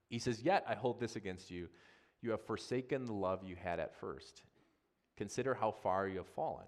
He 0.09 0.18
says, 0.18 0.42
Yet 0.42 0.64
I 0.68 0.75
hold 0.75 1.00
this 1.00 1.16
against 1.16 1.50
you. 1.50 1.68
You 2.21 2.30
have 2.30 2.47
forsaken 2.47 3.06
the 3.06 3.12
love 3.12 3.40
you 3.42 3.56
had 3.56 3.80
at 3.80 3.99
first. 3.99 4.42
Consider 5.16 5.54
how 5.54 5.71
far 5.71 6.09
you 6.09 6.18
have 6.18 6.28
fallen. 6.28 6.66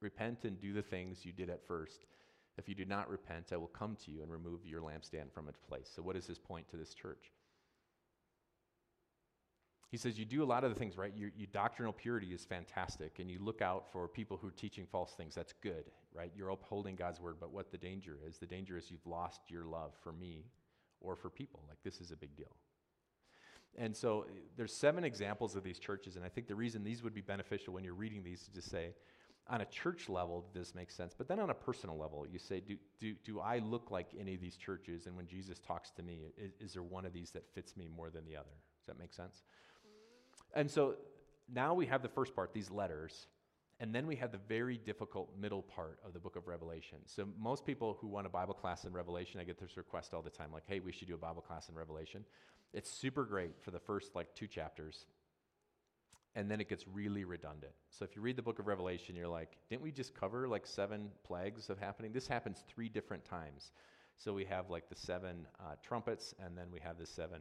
Repent 0.00 0.44
and 0.44 0.60
do 0.60 0.72
the 0.72 0.82
things 0.82 1.24
you 1.24 1.32
did 1.32 1.48
at 1.50 1.66
first. 1.66 2.06
If 2.58 2.68
you 2.68 2.74
do 2.74 2.84
not 2.84 3.08
repent, 3.08 3.52
I 3.52 3.56
will 3.56 3.66
come 3.66 3.96
to 4.04 4.10
you 4.10 4.22
and 4.22 4.30
remove 4.30 4.64
your 4.64 4.80
lampstand 4.80 5.32
from 5.32 5.48
its 5.48 5.60
place. 5.60 5.90
So, 5.94 6.02
what 6.02 6.16
is 6.16 6.26
his 6.26 6.38
point 6.38 6.68
to 6.70 6.76
this 6.76 6.94
church? 6.94 7.32
He 9.96 9.98
says, 9.98 10.18
You 10.18 10.26
do 10.26 10.42
a 10.42 10.44
lot 10.44 10.62
of 10.62 10.68
the 10.68 10.78
things, 10.78 10.98
right? 10.98 11.10
Your, 11.16 11.30
your, 11.34 11.48
doctrinal 11.54 11.90
purity 11.90 12.34
is 12.34 12.44
fantastic, 12.44 13.18
and 13.18 13.30
you 13.30 13.38
look 13.38 13.62
out 13.62 13.90
for 13.90 14.06
people 14.06 14.36
who 14.36 14.48
are 14.48 14.50
teaching 14.50 14.84
false 14.92 15.14
things. 15.14 15.34
That's 15.34 15.54
good, 15.62 15.84
right? 16.12 16.30
You're 16.36 16.50
upholding 16.50 16.96
God's 16.96 17.18
word, 17.18 17.36
but 17.40 17.50
what 17.50 17.70
the 17.72 17.78
danger 17.78 18.18
is 18.28 18.36
the 18.36 18.44
danger 18.44 18.76
is 18.76 18.90
you've 18.90 19.06
lost 19.06 19.40
your 19.48 19.64
love 19.64 19.94
for 20.04 20.12
me 20.12 20.44
or 21.00 21.16
for 21.16 21.30
people. 21.30 21.62
Like, 21.66 21.78
this 21.82 22.02
is 22.02 22.10
a 22.10 22.16
big 22.16 22.36
deal. 22.36 22.54
And 23.78 23.96
so 23.96 24.26
eh, 24.28 24.34
there's 24.58 24.74
seven 24.74 25.02
examples 25.02 25.56
of 25.56 25.64
these 25.64 25.78
churches, 25.78 26.16
and 26.16 26.26
I 26.26 26.28
think 26.28 26.46
the 26.46 26.54
reason 26.54 26.84
these 26.84 27.02
would 27.02 27.14
be 27.14 27.22
beneficial 27.22 27.72
when 27.72 27.82
you're 27.82 27.94
reading 27.94 28.22
these 28.22 28.42
is 28.42 28.48
to 28.48 28.60
say, 28.60 28.90
on 29.48 29.62
a 29.62 29.66
church 29.66 30.10
level, 30.10 30.44
this 30.52 30.74
makes 30.74 30.94
sense. 30.94 31.14
But 31.16 31.26
then 31.26 31.40
on 31.40 31.48
a 31.48 31.54
personal 31.54 31.96
level, 31.96 32.26
you 32.30 32.38
say, 32.38 32.60
do, 32.60 32.76
do, 33.00 33.14
do 33.24 33.40
I 33.40 33.60
look 33.60 33.90
like 33.90 34.08
any 34.20 34.34
of 34.34 34.42
these 34.42 34.58
churches? 34.58 35.06
And 35.06 35.16
when 35.16 35.26
Jesus 35.26 35.58
talks 35.58 35.90
to 35.92 36.02
me, 36.02 36.32
is, 36.36 36.52
is 36.60 36.72
there 36.74 36.82
one 36.82 37.06
of 37.06 37.14
these 37.14 37.30
that 37.30 37.44
fits 37.54 37.78
me 37.78 37.88
more 37.88 38.10
than 38.10 38.26
the 38.26 38.36
other? 38.36 38.52
Does 38.86 38.94
that 38.94 39.00
make 39.00 39.14
sense? 39.14 39.42
And 40.54 40.70
so 40.70 40.96
now 41.52 41.74
we 41.74 41.86
have 41.86 42.02
the 42.02 42.08
first 42.08 42.34
part, 42.34 42.52
these 42.52 42.70
letters, 42.70 43.26
and 43.78 43.94
then 43.94 44.06
we 44.06 44.16
have 44.16 44.32
the 44.32 44.40
very 44.48 44.78
difficult 44.78 45.30
middle 45.38 45.62
part 45.62 45.98
of 46.04 46.12
the 46.12 46.18
book 46.18 46.36
of 46.36 46.48
Revelation. 46.48 46.98
So 47.04 47.28
most 47.38 47.66
people 47.66 47.98
who 48.00 48.06
want 48.08 48.26
a 48.26 48.30
Bible 48.30 48.54
class 48.54 48.84
in 48.84 48.92
Revelation, 48.92 49.38
I 49.40 49.44
get 49.44 49.58
this 49.58 49.76
request 49.76 50.14
all 50.14 50.22
the 50.22 50.30
time, 50.30 50.50
like, 50.52 50.64
hey, 50.66 50.80
we 50.80 50.92
should 50.92 51.08
do 51.08 51.14
a 51.14 51.18
Bible 51.18 51.42
class 51.42 51.68
in 51.68 51.74
Revelation. 51.74 52.24
It's 52.72 52.90
super 52.90 53.24
great 53.24 53.60
for 53.60 53.70
the 53.70 53.78
first 53.78 54.14
like 54.14 54.34
two 54.34 54.46
chapters. 54.46 55.06
and 56.36 56.50
then 56.50 56.60
it 56.60 56.68
gets 56.68 56.86
really 56.86 57.24
redundant. 57.24 57.72
So 57.88 58.04
if 58.04 58.14
you 58.14 58.20
read 58.20 58.36
the 58.36 58.42
book 58.42 58.58
of 58.58 58.66
Revelation, 58.66 59.16
you're 59.16 59.26
like, 59.26 59.56
didn't 59.70 59.82
we 59.82 59.90
just 59.90 60.14
cover 60.14 60.46
like 60.46 60.66
seven 60.66 61.08
plagues 61.24 61.70
of 61.70 61.78
happening? 61.78 62.12
This 62.12 62.28
happens 62.28 62.62
three 62.68 62.90
different 62.90 63.24
times. 63.24 63.72
So 64.18 64.34
we 64.34 64.44
have 64.44 64.68
like 64.68 64.88
the 64.90 64.94
seven 64.94 65.46
uh, 65.58 65.76
trumpets, 65.82 66.34
and 66.38 66.56
then 66.56 66.66
we 66.70 66.78
have 66.80 66.98
the 66.98 67.06
seven 67.06 67.40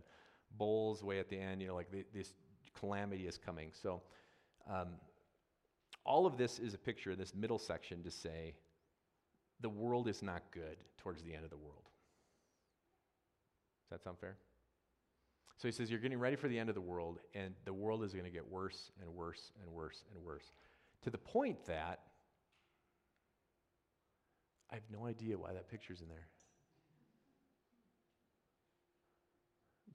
bowls 0.58 1.04
way 1.04 1.20
at 1.20 1.30
the 1.30 1.38
end. 1.38 1.62
You 1.62 1.68
know, 1.68 1.76
like 1.76 1.92
the, 1.92 2.06
this 2.14 2.34
calamity 2.80 3.28
is 3.28 3.38
coming. 3.38 3.72
So 3.74 4.02
um, 4.70 4.90
all 6.06 6.26
of 6.26 6.38
this 6.38 6.60
is 6.60 6.74
a 6.74 6.78
picture 6.78 7.12
in 7.12 7.20
this 7.20 7.34
middle 7.34 7.60
section 7.60 8.04
to 8.04 8.12
say 8.12 8.56
the 9.62 9.70
world 9.70 10.08
is 10.08 10.22
not 10.22 10.44
good 10.52 10.78
towards 10.98 11.24
the 11.24 11.34
end 11.34 11.44
of 11.44 11.50
the 11.50 11.58
world. 11.58 11.84
Does 13.84 14.00
that 14.00 14.04
sound 14.04 14.18
fair? 14.20 14.38
So 15.58 15.68
he 15.68 15.72
says, 15.72 15.90
You're 15.90 16.00
getting 16.00 16.20
ready 16.20 16.36
for 16.36 16.48
the 16.48 16.60
end 16.60 16.70
of 16.70 16.76
the 16.76 16.82
world, 16.82 17.20
and 17.34 17.54
the 17.66 17.74
world 17.74 18.04
is 18.04 18.14
going 18.14 18.26
to 18.26 18.32
get 18.32 18.50
worse 18.50 18.92
and 19.02 19.10
worse 19.10 19.52
and 19.62 19.72
worse 19.74 20.04
and 20.14 20.24
worse. 20.24 20.52
To 21.04 21.10
the 21.10 21.18
point 21.18 21.66
that 21.66 22.00
I 24.72 24.76
have 24.76 24.84
no 24.92 25.06
idea 25.06 25.38
why 25.38 25.54
that 25.54 25.70
picture's 25.70 26.02
in 26.02 26.08
there. 26.08 26.28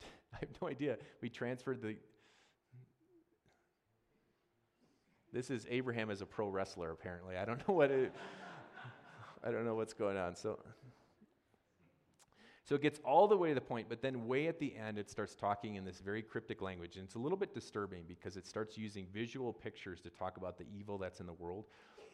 I 0.35 0.39
have 0.41 0.49
no 0.63 0.69
idea. 0.69 0.97
We 1.21 1.29
transferred 1.29 1.83
the. 1.83 1.97
This 5.33 5.51
is 5.51 5.67
Abraham 5.71 6.11
as 6.11 6.21
a 6.23 6.27
pro 6.27 6.49
wrestler, 6.49 6.91
apparently. 6.91 7.37
I 7.37 7.45
don't 7.45 7.67
know 7.69 7.75
what 7.75 7.91
it. 7.91 8.13
I 9.45 9.51
don't 9.51 9.65
know 9.65 9.75
what's 9.75 9.95
going 9.95 10.17
on. 10.17 10.37
So 10.37 10.59
so 12.71 12.77
it 12.77 12.83
gets 12.83 13.01
all 13.05 13.27
the 13.27 13.37
way 13.37 13.49
to 13.49 13.55
the 13.57 13.61
point, 13.61 13.89
but 13.89 14.01
then 14.01 14.29
way 14.29 14.47
at 14.47 14.61
the 14.61 14.77
end, 14.77 14.97
it 14.97 15.11
starts 15.11 15.35
talking 15.35 15.75
in 15.75 15.85
this 15.85 15.99
very 15.99 16.23
cryptic 16.23 16.63
language. 16.63 16.95
And 16.95 17.05
it's 17.05 17.17
a 17.17 17.19
little 17.19 17.37
bit 17.37 17.53
disturbing 17.53 18.05
because 18.07 18.37
it 18.37 18.47
starts 18.47 18.79
using 18.79 19.09
visual 19.13 19.53
pictures 19.53 20.01
to 20.03 20.09
talk 20.09 20.37
about 20.37 20.57
the 20.57 20.67
evil 20.73 20.97
that's 20.97 21.19
in 21.19 21.27
the 21.27 21.33
world. 21.33 21.65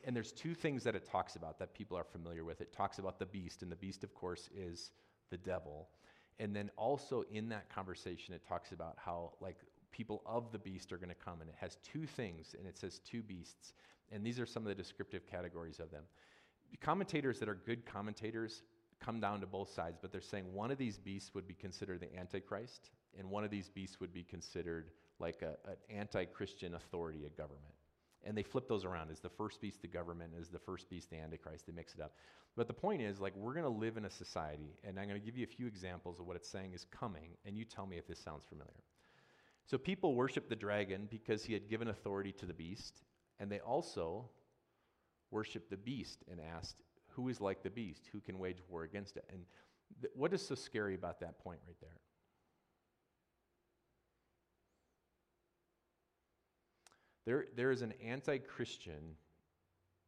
And 0.04 0.16
there's 0.16 0.32
two 0.32 0.54
things 0.54 0.82
that 0.85 0.94
it 0.94 1.04
talks 1.04 1.37
about 1.37 1.58
that 1.58 1.75
people 1.75 1.99
are 1.99 2.04
familiar 2.04 2.42
with. 2.42 2.62
It 2.62 2.73
talks 2.73 2.99
about 2.99 3.18
the 3.18 3.26
beast, 3.26 3.61
and 3.61 3.70
the 3.70 3.76
beast, 3.76 4.02
of 4.02 4.14
course, 4.14 4.49
is 4.56 4.92
the 5.28 5.37
devil. 5.37 5.90
And 6.38 6.56
then 6.56 6.70
also 6.78 7.23
in 7.30 7.50
that 7.50 7.68
conversation, 7.68 8.32
it 8.32 8.40
talks 8.49 8.73
about 8.73 8.96
how, 8.96 9.32
like, 9.42 9.58
people 9.92 10.22
of 10.26 10.52
the 10.52 10.58
beast 10.58 10.92
are 10.92 10.96
going 10.96 11.08
to 11.08 11.14
come. 11.14 11.40
And 11.40 11.50
it 11.50 11.56
has 11.58 11.78
two 11.82 12.06
things, 12.06 12.54
and 12.58 12.66
it 12.66 12.78
says 12.78 13.00
two 13.00 13.22
beasts. 13.22 13.72
And 14.12 14.24
these 14.24 14.38
are 14.38 14.46
some 14.46 14.62
of 14.62 14.68
the 14.68 14.74
descriptive 14.74 15.26
categories 15.26 15.80
of 15.80 15.90
them. 15.90 16.04
Commentators 16.80 17.38
that 17.38 17.48
are 17.48 17.54
good 17.54 17.86
commentators 17.86 18.62
come 19.00 19.20
down 19.20 19.40
to 19.40 19.46
both 19.46 19.72
sides, 19.72 19.98
but 20.00 20.12
they're 20.12 20.20
saying 20.20 20.52
one 20.52 20.70
of 20.70 20.78
these 20.78 20.98
beasts 20.98 21.34
would 21.34 21.46
be 21.46 21.54
considered 21.54 22.00
the 22.00 22.18
Antichrist, 22.18 22.90
and 23.18 23.30
one 23.30 23.44
of 23.44 23.50
these 23.50 23.68
beasts 23.68 24.00
would 24.00 24.12
be 24.12 24.22
considered 24.22 24.90
like 25.18 25.42
a, 25.42 25.56
an 25.70 25.76
anti 25.90 26.24
Christian 26.24 26.74
authority, 26.74 27.24
a 27.26 27.30
government. 27.30 27.74
And 28.24 28.36
they 28.36 28.42
flip 28.42 28.68
those 28.68 28.84
around. 28.84 29.10
Is 29.10 29.20
the 29.20 29.28
first 29.28 29.60
beast 29.60 29.82
the 29.82 29.88
government? 29.88 30.32
Is 30.38 30.48
the 30.48 30.58
first 30.58 30.90
beast 30.90 31.10
the 31.10 31.16
Antichrist? 31.16 31.66
They 31.66 31.72
mix 31.72 31.94
it 31.94 32.00
up. 32.00 32.14
But 32.56 32.66
the 32.66 32.74
point 32.74 33.02
is, 33.02 33.20
like, 33.20 33.36
we're 33.36 33.52
going 33.52 33.64
to 33.64 33.70
live 33.70 33.96
in 33.96 34.06
a 34.06 34.10
society, 34.10 34.74
and 34.82 34.98
I'm 34.98 35.08
going 35.08 35.20
to 35.20 35.24
give 35.24 35.36
you 35.36 35.44
a 35.44 35.46
few 35.46 35.66
examples 35.66 36.18
of 36.18 36.26
what 36.26 36.36
it's 36.36 36.48
saying 36.48 36.72
is 36.74 36.86
coming, 36.90 37.36
and 37.44 37.56
you 37.56 37.64
tell 37.64 37.86
me 37.86 37.98
if 37.98 38.06
this 38.08 38.18
sounds 38.18 38.44
familiar. 38.48 38.82
So 39.66 39.78
people 39.78 40.14
worship 40.14 40.49
the 40.49 40.56
dragon 40.56 41.08
because 41.11 41.44
he 41.44 41.52
had 41.52 41.68
given 41.68 41.88
authority 41.88 42.32
to 42.32 42.46
the 42.46 42.54
beast, 42.54 43.02
and 43.40 43.50
they 43.50 43.58
also 43.58 44.30
worship 45.30 45.68
the 45.68 45.76
beast 45.76 46.25
and 46.30 46.40
asked, 46.40 46.76
who 47.08 47.28
is 47.28 47.40
like 47.40 47.62
the 47.62 47.70
beast? 47.70 48.08
Who 48.12 48.20
can 48.20 48.38
wage 48.38 48.58
war 48.68 48.85
against 48.85 49.16
it? 49.16 49.25
And 49.32 49.42
th- 50.00 50.12
what 50.14 50.32
is 50.32 50.46
so 50.46 50.54
scary 50.54 50.94
about 50.94 51.20
that 51.20 51.38
point 51.38 51.61
right 51.66 51.76
there? 51.80 51.99
There, 57.25 57.46
there 57.56 57.70
is 57.73 57.82
an 57.82 57.92
anti 58.04 58.38
Christian, 58.38 59.16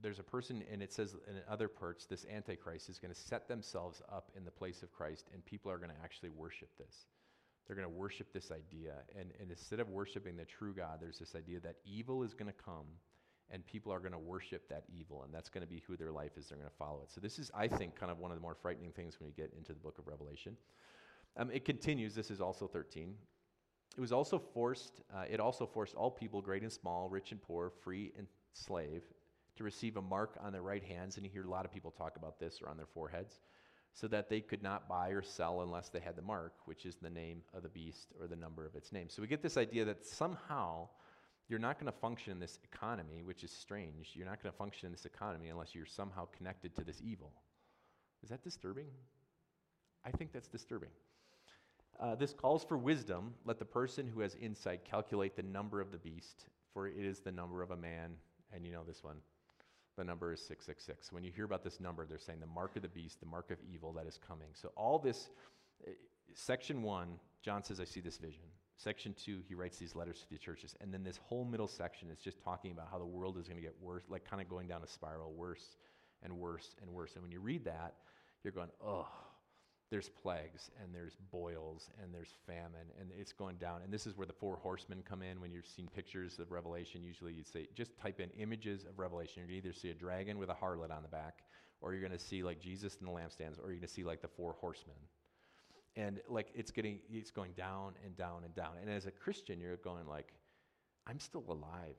there's 0.01 0.21
a 0.21 0.23
person, 0.23 0.63
and 0.71 0.83
it 0.83 0.93
says 0.93 1.17
in 1.29 1.41
other 1.51 1.67
parts, 1.67 2.07
this 2.07 2.25
antichrist 2.33 2.89
is 2.89 3.01
going 3.01 3.13
to 3.13 3.21
set 3.21 3.49
themselves 3.49 4.03
up 4.13 4.31
in 4.37 4.45
the 4.45 4.53
place 4.53 4.85
of 4.85 4.93
Christ, 4.93 5.29
and 5.35 5.45
people 5.45 5.73
are 5.73 5.79
going 5.79 5.91
to 5.91 6.01
actually 6.05 6.31
worship 6.31 6.71
this. 6.79 7.07
They're 7.69 7.77
going 7.77 7.89
to 7.89 7.95
worship 7.95 8.33
this 8.33 8.51
idea. 8.51 8.95
And, 9.15 9.31
and 9.39 9.51
instead 9.51 9.79
of 9.79 9.91
worshiping 9.91 10.37
the 10.37 10.47
true 10.47 10.75
God, 10.75 10.99
there's 11.01 11.19
this 11.19 11.37
idea 11.37 11.61
that 11.61 11.77
evil 11.85 12.23
is 12.23 12.35
going 12.35 12.51
to 12.51 12.65
come 12.65 12.87
and 13.51 13.67
people 13.67 13.93
are 13.93 13.99
going 13.99 14.13
to 14.13 14.19
worship 14.19 14.69
that 14.69 14.85
evil, 14.95 15.23
and 15.23 15.33
that's 15.33 15.49
going 15.49 15.63
to 15.63 15.69
be 15.69 15.83
who 15.87 15.97
their 15.97 16.13
life 16.13 16.33
is. 16.37 16.49
They're 16.49 16.59
going 16.59 16.69
to 16.69 16.77
follow 16.77 17.01
it. 17.03 17.11
So, 17.11 17.21
this 17.21 17.39
is, 17.39 17.51
I 17.55 17.67
think, 17.67 17.95
kind 17.97 18.13
of 18.13 18.19
one 18.19 18.31
of 18.31 18.37
the 18.37 18.43
more 18.43 18.55
frightening 18.55 18.93
things 18.93 19.19
when 19.19 19.27
you 19.27 19.33
get 19.35 19.53
into 19.57 19.73
the 19.73 19.79
book 19.79 19.99
of 19.99 20.07
Revelation. 20.07 20.57
Um, 21.37 21.51
it 21.51 21.65
continues, 21.65 22.15
this 22.15 22.31
is 22.31 22.41
also 22.41 22.67
13. 22.67 23.15
It 23.97 24.01
was 24.01 24.13
also 24.13 24.39
forced, 24.39 25.01
uh, 25.15 25.25
it 25.31 25.41
also 25.41 25.67
forced 25.67 25.95
all 25.95 26.11
people, 26.11 26.43
great 26.43 26.63
and 26.63 26.73
small, 26.73 27.09
rich 27.09 27.33
and 27.33 27.41
poor, 27.41 27.71
free 27.83 28.13
and 28.17 28.27
slave, 28.53 29.03
to 29.57 29.65
receive 29.65 29.97
a 29.97 30.03
mark 30.03 30.37
on 30.41 30.53
their 30.53 30.63
right 30.63 30.83
hands. 30.83 31.17
And 31.17 31.25
you 31.25 31.33
hear 31.33 31.45
a 31.45 31.51
lot 31.51 31.65
of 31.65 31.73
people 31.73 31.91
talk 31.91 32.17
about 32.17 32.39
this 32.39 32.61
or 32.63 32.69
on 32.69 32.77
their 32.77 32.87
foreheads, 32.87 33.41
so 33.93 34.07
that 34.09 34.29
they 34.29 34.41
could 34.41 34.63
not 34.63 34.89
buy 34.89 35.09
or 35.09 35.23
sell 35.23 35.63
unless 35.63 35.89
they 35.89 36.01
had 36.01 36.17
the 36.17 36.23
mark, 36.23 36.53
which 36.67 36.87
is 36.87 36.97
the 36.97 37.11
name 37.11 37.43
of 37.53 37.63
the 37.63 37.69
beast 37.69 38.09
or 38.21 38.27
the 38.27 38.37
number 38.37 38.65
of 38.65 38.75
its 38.75 38.93
name. 38.93 39.09
So, 39.09 39.23
we 39.23 39.29
get 39.29 39.43
this 39.43 39.57
idea 39.57 39.85
that 39.85 40.07
somehow 40.07 40.89
you're 41.49 41.59
not 41.59 41.81
going 41.81 41.91
to 41.91 41.99
function 41.99 42.33
in 42.33 42.39
this 42.39 42.59
economy, 42.63 43.23
which 43.23 43.43
is 43.43 43.51
strange. 43.51 44.13
You're 44.15 44.27
not 44.27 44.43
going 44.43 44.53
to 44.53 44.59
function 44.59 44.87
in 44.87 44.93
this 44.93 45.07
economy 45.07 45.49
unless 45.49 45.75
you're 45.75 45.87
somehow 45.87 46.27
connected 46.37 46.75
to 46.77 46.85
this 46.85 47.01
evil. 47.03 47.33
Is 48.23 48.29
that 48.29 48.43
disturbing? 48.43 48.87
I 50.05 50.11
think 50.11 50.33
that's 50.33 50.49
disturbing. 50.49 50.91
Uh, 51.99 52.15
this 52.15 52.33
calls 52.33 52.65
for 52.65 52.77
wisdom. 52.77 53.35
Let 53.45 53.59
the 53.59 53.65
person 53.65 54.07
who 54.07 54.21
has 54.21 54.37
insight 54.37 54.85
calculate 54.85 55.37
the 55.37 55.43
number 55.43 55.81
of 55.81 55.91
the 55.91 55.99
beast, 55.99 56.47
for 56.73 56.87
it 56.87 56.99
is 56.99 57.21
the 57.21 57.33
number 57.33 57.63
of 57.63 57.71
a 57.71 57.77
man. 57.77 58.13
And 58.53 58.65
you 58.65 58.73
know 58.73 58.85
this 58.87 59.03
one. 59.03 59.17
The 59.99 60.05
number 60.05 60.33
is 60.33 60.41
666. 60.43 61.13
When 61.13 61.25
you 61.25 61.33
hear 61.33 61.45
about 61.45 61.65
this 61.65 61.81
number, 61.81 62.07
they're 62.07 62.19
saying 62.19 62.39
the 62.39 62.47
mark 62.47 62.77
of 62.77 62.83
the 62.83 62.89
beast, 62.89 63.19
the 63.19 63.27
mark 63.27 63.51
of 63.51 63.59
evil 63.69 63.93
that 63.95 64.07
is 64.07 64.17
coming. 64.17 64.47
So, 64.55 64.71
all 64.77 65.01
this, 65.01 65.29
uh, 65.85 65.91
section 66.35 66.83
one, 66.83 67.19
John 67.43 67.65
says, 67.65 67.81
I 67.81 67.85
see 67.85 67.99
this 67.99 68.17
vision. 68.17 68.45
Section 68.77 69.13
two, 69.15 69.41
he 69.49 69.57
writes 69.57 69.77
these 69.77 69.97
letters 69.97 70.21
to 70.21 70.31
the 70.31 70.39
churches. 70.39 70.77
And 70.81 70.95
then 70.95 71.03
this 71.03 71.17
whole 71.17 71.45
middle 71.45 71.67
section 71.67 72.11
is 72.13 72.21
just 72.21 72.41
talking 72.45 72.71
about 72.71 72.87
how 72.93 72.99
the 72.99 73.05
world 73.05 73.39
is 73.39 73.49
going 73.49 73.57
to 73.57 73.63
get 73.63 73.75
worse, 73.81 74.05
like 74.09 74.25
kind 74.25 74.41
of 74.41 74.49
going 74.49 74.69
down 74.69 74.85
a 74.85 74.87
spiral, 74.87 75.33
worse 75.33 75.77
and 76.23 76.33
worse 76.33 76.77
and 76.81 76.89
worse. 76.93 77.15
And 77.15 77.25
when 77.25 77.33
you 77.33 77.41
read 77.41 77.65
that, 77.65 77.95
you're 78.45 78.53
going, 78.53 78.71
oh, 78.81 79.09
there's 79.91 80.09
plagues 80.09 80.71
and 80.83 80.95
there's 80.95 81.17
boils 81.31 81.91
and 82.03 82.13
there's 82.13 82.35
famine 82.47 82.89
and 83.01 83.11
it's 83.19 83.33
going 83.33 83.57
down. 83.57 83.81
And 83.83 83.93
this 83.93 84.07
is 84.07 84.17
where 84.17 84.27
the 84.27 84.33
four 84.33 84.57
horsemen 84.57 85.03
come 85.09 85.23
in. 85.23 85.41
When 85.41 85.51
you've 85.51 85.67
seen 85.67 85.89
pictures 85.95 86.39
of 86.39 86.51
Revelation, 86.51 87.03
usually 87.03 87.33
you'd 87.33 87.49
say, 87.49 87.69
just 87.75 87.97
type 87.97 88.21
in 88.21 88.31
images 88.39 88.85
of 88.85 88.99
Revelation. 88.99 89.35
You're 89.37 89.49
going 89.49 89.63
to 89.63 89.69
either 89.69 89.79
see 89.79 89.91
a 89.91 89.95
dragon 89.95 90.39
with 90.39 90.51
a 90.51 90.55
harlot 90.55 90.91
on 90.91 91.03
the 91.03 91.09
back, 91.09 91.43
or 91.81 91.93
you're 91.93 92.07
going 92.07 92.13
to 92.13 92.23
see 92.23 92.43
like 92.43 92.61
Jesus 92.61 92.97
in 93.01 93.07
the 93.07 93.13
lampstands, 93.13 93.59
or 93.59 93.71
you're 93.71 93.77
going 93.77 93.81
to 93.81 93.89
see 93.89 94.05
like 94.05 94.21
the 94.21 94.29
four 94.29 94.57
horsemen 94.61 94.97
and 95.99 96.21
like 96.29 96.49
it's 96.55 96.71
getting 96.71 97.01
it's 97.11 97.31
going 97.31 97.53
down 97.57 97.93
and 98.05 98.17
down 98.17 98.45
and 98.45 98.55
down 98.55 98.73
and 98.81 98.91
as 98.91 99.07
a 99.07 99.11
christian 99.11 99.61
you're 99.61 99.77
going 99.79 100.07
like 100.07 100.33
i'm 101.07 101.19
still 101.19 101.45
alive 101.49 101.97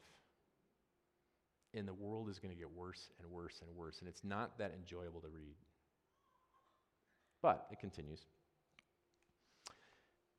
and 1.73 1.87
the 1.87 1.93
world 1.93 2.29
is 2.29 2.39
going 2.39 2.53
to 2.53 2.57
get 2.57 2.71
worse 2.71 3.11
and 3.19 3.29
worse 3.29 3.61
and 3.61 3.75
worse 3.75 3.99
and 3.99 4.07
it's 4.07 4.23
not 4.23 4.57
that 4.57 4.73
enjoyable 4.73 5.19
to 5.19 5.27
read 5.27 5.55
but 7.41 7.67
it 7.71 7.79
continues 7.79 8.25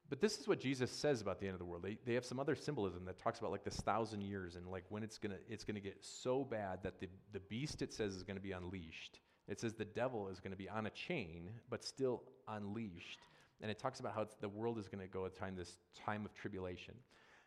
but 0.08 0.20
this 0.20 0.38
is 0.38 0.48
what 0.48 0.60
jesus 0.60 0.90
says 0.90 1.20
about 1.20 1.40
the 1.40 1.46
end 1.46 1.54
of 1.54 1.58
the 1.58 1.64
world 1.64 1.82
they, 1.82 1.96
they 2.04 2.14
have 2.14 2.24
some 2.24 2.40
other 2.40 2.54
symbolism 2.54 3.04
that 3.04 3.18
talks 3.18 3.38
about 3.38 3.50
like 3.50 3.64
this 3.64 3.76
thousand 3.76 4.20
years 4.20 4.56
and 4.56 4.66
like 4.66 4.84
when 4.88 5.02
it's 5.02 5.18
going 5.18 5.32
to 5.32 5.38
it's 5.48 5.64
to 5.64 5.80
get 5.80 5.96
so 6.00 6.44
bad 6.44 6.78
that 6.82 7.00
the, 7.00 7.08
the 7.32 7.40
beast 7.40 7.82
it 7.82 7.92
says 7.92 8.14
is 8.14 8.22
going 8.22 8.36
to 8.36 8.42
be 8.42 8.52
unleashed 8.52 9.20
it 9.48 9.60
says 9.60 9.74
the 9.74 9.84
devil 9.84 10.28
is 10.28 10.40
going 10.40 10.52
to 10.52 10.56
be 10.56 10.68
on 10.68 10.86
a 10.86 10.90
chain 10.90 11.50
but 11.68 11.84
still 11.84 12.22
unleashed 12.48 13.20
and 13.60 13.70
it 13.70 13.78
talks 13.78 14.00
about 14.00 14.14
how 14.14 14.26
the 14.40 14.48
world 14.48 14.78
is 14.78 14.88
going 14.88 15.00
to 15.00 15.08
go 15.08 15.26
a 15.26 15.30
time 15.30 15.54
this 15.56 15.76
time 15.94 16.24
of 16.24 16.34
tribulation. 16.34 16.94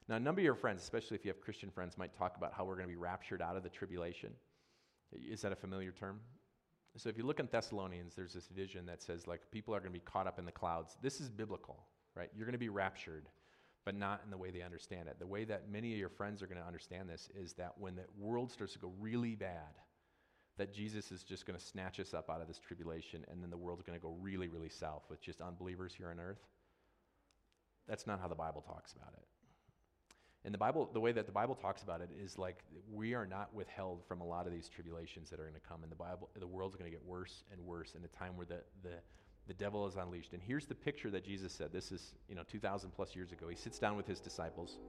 Now, 0.07 0.15
a 0.15 0.19
number 0.19 0.41
of 0.41 0.45
your 0.45 0.55
friends, 0.55 0.83
especially 0.83 1.15
if 1.15 1.25
you 1.25 1.29
have 1.29 1.41
Christian 1.41 1.69
friends, 1.71 1.97
might 1.97 2.15
talk 2.15 2.37
about 2.37 2.53
how 2.53 2.65
we're 2.65 2.75
going 2.75 2.87
to 2.87 2.93
be 2.93 2.97
raptured 2.97 3.41
out 3.41 3.55
of 3.55 3.63
the 3.63 3.69
tribulation. 3.69 4.31
Is 5.11 5.41
that 5.41 5.51
a 5.51 5.55
familiar 5.55 5.91
term? 5.91 6.19
So, 6.97 7.09
if 7.09 7.17
you 7.17 7.25
look 7.25 7.39
in 7.39 7.49
Thessalonians, 7.51 8.13
there's 8.15 8.33
this 8.33 8.47
vision 8.47 8.85
that 8.85 9.01
says 9.01 9.25
like 9.25 9.41
people 9.51 9.73
are 9.73 9.79
going 9.79 9.91
to 9.91 9.99
be 9.99 10.05
caught 10.05 10.27
up 10.27 10.37
in 10.37 10.45
the 10.45 10.51
clouds. 10.51 10.97
This 11.01 11.19
is 11.19 11.29
biblical, 11.29 11.83
right? 12.15 12.29
You're 12.35 12.45
going 12.45 12.53
to 12.53 12.59
be 12.59 12.69
raptured, 12.69 13.29
but 13.83 13.95
not 13.95 14.21
in 14.23 14.29
the 14.29 14.37
way 14.37 14.51
they 14.51 14.61
understand 14.61 15.07
it. 15.07 15.17
The 15.19 15.25
way 15.25 15.43
that 15.45 15.71
many 15.71 15.91
of 15.91 15.97
your 15.97 16.09
friends 16.09 16.43
are 16.43 16.47
going 16.47 16.61
to 16.61 16.67
understand 16.67 17.09
this 17.09 17.29
is 17.35 17.53
that 17.53 17.73
when 17.79 17.95
the 17.95 18.05
world 18.17 18.51
starts 18.51 18.73
to 18.73 18.79
go 18.79 18.93
really 18.99 19.35
bad, 19.35 19.73
that 20.57 20.71
Jesus 20.71 21.11
is 21.11 21.23
just 21.23 21.47
going 21.47 21.57
to 21.57 21.65
snatch 21.65 21.99
us 21.99 22.13
up 22.13 22.29
out 22.29 22.41
of 22.41 22.47
this 22.47 22.59
tribulation 22.59 23.25
and 23.29 23.41
then 23.41 23.49
the 23.49 23.57
world's 23.57 23.81
going 23.81 23.97
to 23.97 24.03
go 24.03 24.15
really, 24.21 24.47
really 24.47 24.69
south 24.69 25.03
with 25.09 25.19
just 25.19 25.41
unbelievers 25.41 25.95
here 25.97 26.09
on 26.09 26.19
earth. 26.19 26.45
That's 27.87 28.05
not 28.05 28.19
how 28.19 28.27
the 28.27 28.35
Bible 28.35 28.61
talks 28.61 28.93
about 28.93 29.13
it. 29.13 29.25
And 30.45 30.53
the 30.53 30.57
Bible, 30.57 30.89
the 30.91 30.99
way 30.99 31.13
that 31.13 31.25
the 31.25 31.31
Bible 31.31 31.55
talks 31.55 31.83
about 31.83 32.01
it 32.01 32.09
is 32.21 32.37
like 32.37 32.57
we 32.91 33.13
are 33.13 33.25
not 33.25 33.53
withheld 33.53 34.03
from 34.07 34.19
a 34.19 34.25
lot 34.25 34.45
of 34.45 34.51
these 34.51 34.67
tribulations 34.67 35.29
that 35.29 35.39
are 35.39 35.43
going 35.43 35.53
to 35.53 35.67
come. 35.67 35.83
And 35.83 35.91
the 35.91 35.95
Bible, 35.95 36.29
the 36.37 36.47
world's 36.47 36.75
going 36.75 36.91
to 36.91 36.95
get 36.95 37.05
worse 37.05 37.43
and 37.51 37.61
worse 37.65 37.95
in 37.95 38.03
a 38.03 38.07
time 38.09 38.35
where 38.35 38.45
the, 38.45 38.59
the, 38.83 38.95
the 39.47 39.53
devil 39.53 39.87
is 39.87 39.95
unleashed. 39.95 40.33
And 40.33 40.41
here's 40.41 40.65
the 40.65 40.75
picture 40.75 41.09
that 41.11 41.25
Jesus 41.25 41.53
said. 41.53 41.71
This 41.71 41.93
is, 41.93 42.15
you 42.27 42.35
know, 42.35 42.43
2,000 42.51 42.91
plus 42.91 43.15
years 43.15 43.31
ago. 43.31 43.47
He 43.47 43.55
sits 43.55 43.79
down 43.79 43.95
with 43.95 44.05
his 44.05 44.19
disciples. 44.19 44.79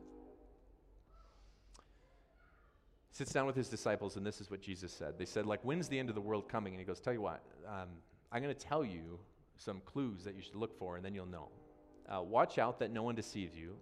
sits 3.15 3.33
down 3.33 3.47
with 3.47 3.55
his 3.55 3.69
disciples, 3.69 4.17
and 4.17 4.27
this 4.27 4.41
is 4.41 4.51
what 4.51 4.61
Jesus 4.61 4.93
said. 4.93 5.15
They 5.17 5.25
said, 5.25 5.47
like, 5.47 5.61
when's 5.63 5.87
the 5.87 5.97
end 5.97 6.09
of 6.09 6.17
the 6.17 6.21
world 6.21 6.49
coming? 6.49 6.73
And 6.73 6.81
he 6.81 6.85
goes, 6.85 6.99
tell 6.99 7.13
you 7.13 7.21
what, 7.21 7.43
um, 7.67 7.91
I'm 8.33 8.43
going 8.43 8.53
to 8.53 8.61
tell 8.61 8.85
you 8.85 9.21
some 9.57 9.81
clues 9.87 10.25
that 10.25 10.35
you 10.35 10.43
should 10.43 10.57
look 10.57 10.77
for, 10.77 10.97
and 10.97 11.05
then 11.05 11.15
you'll 11.15 11.27
know. 11.27 11.49
Uh, 12.09 12.23
watch 12.23 12.59
out 12.59 12.81
that 12.81 12.91
no 12.91 13.05
one 13.05 13.15
deceives 13.15 13.57
you, 13.57 13.77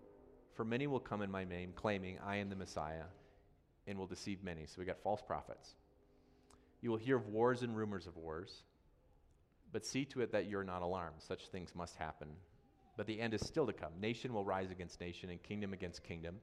for 0.55 0.65
many 0.65 0.87
will 0.87 1.01
come 1.01 1.23
in 1.23 1.31
my 1.31 1.45
name, 1.45 1.73
claiming, 1.75 2.19
I 2.25 2.37
am 2.37 2.51
the 2.51 2.57
Messiah, 2.57 3.05
and 3.87 3.99
will 3.99 4.07
deceive 4.07 4.43
many. 4.43 4.67
So 4.67 4.75
we 4.79 4.85
got 4.85 5.03
false 5.03 5.23
prophets. 5.23 5.75
You 6.81 6.91
will 6.91 6.99
hear 6.99 7.17
of 7.17 7.29
wars 7.29 7.63
and 7.63 7.77
rumors 7.77 8.07
of 8.07 8.17
wars, 8.17 8.63
but 9.73 9.87
see 9.87 10.05
to 10.07 10.21
it 10.21 10.33
that 10.33 10.49
you're 10.49 10.65
not 10.65 10.83
alarmed. 10.83 11.17
Such 11.27 11.49
things 11.49 11.75
must 11.75 11.97
happen. 11.97 12.29
But 12.97 13.07
the 13.07 13.21
end 13.21 13.35
is 13.35 13.47
still 13.47 13.67
to 13.67 13.73
come. 13.73 13.93
Nation 14.01 14.35
will 14.35 14.45
rise 14.45 14.71
against 14.71 15.01
nation, 15.01 15.31
and 15.31 15.43
kingdom 15.43 15.73
against 15.73 16.05
kingdom. 16.05 16.37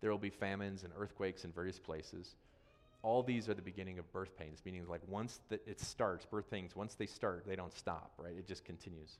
There 0.00 0.10
will 0.10 0.18
be 0.18 0.30
famines 0.30 0.84
and 0.84 0.92
earthquakes 0.98 1.44
in 1.44 1.52
various 1.52 1.78
places. 1.78 2.34
All 3.02 3.22
these 3.22 3.48
are 3.48 3.54
the 3.54 3.62
beginning 3.62 3.98
of 3.98 4.12
birth 4.12 4.36
pains, 4.36 4.60
meaning 4.64 4.86
like 4.88 5.00
once 5.08 5.40
the, 5.48 5.60
it 5.66 5.80
starts, 5.80 6.26
birth 6.26 6.50
pains, 6.50 6.74
once 6.74 6.94
they 6.94 7.06
start, 7.06 7.44
they 7.46 7.56
don't 7.56 7.74
stop, 7.74 8.12
right? 8.18 8.34
It 8.36 8.46
just 8.46 8.64
continues. 8.64 9.16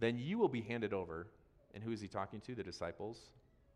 Then 0.00 0.18
you 0.18 0.38
will 0.38 0.48
be 0.48 0.62
handed 0.62 0.92
over. 0.92 1.26
And 1.74 1.82
who 1.82 1.90
is 1.90 2.00
he 2.00 2.08
talking 2.08 2.40
to? 2.42 2.54
The 2.54 2.62
disciples. 2.62 3.20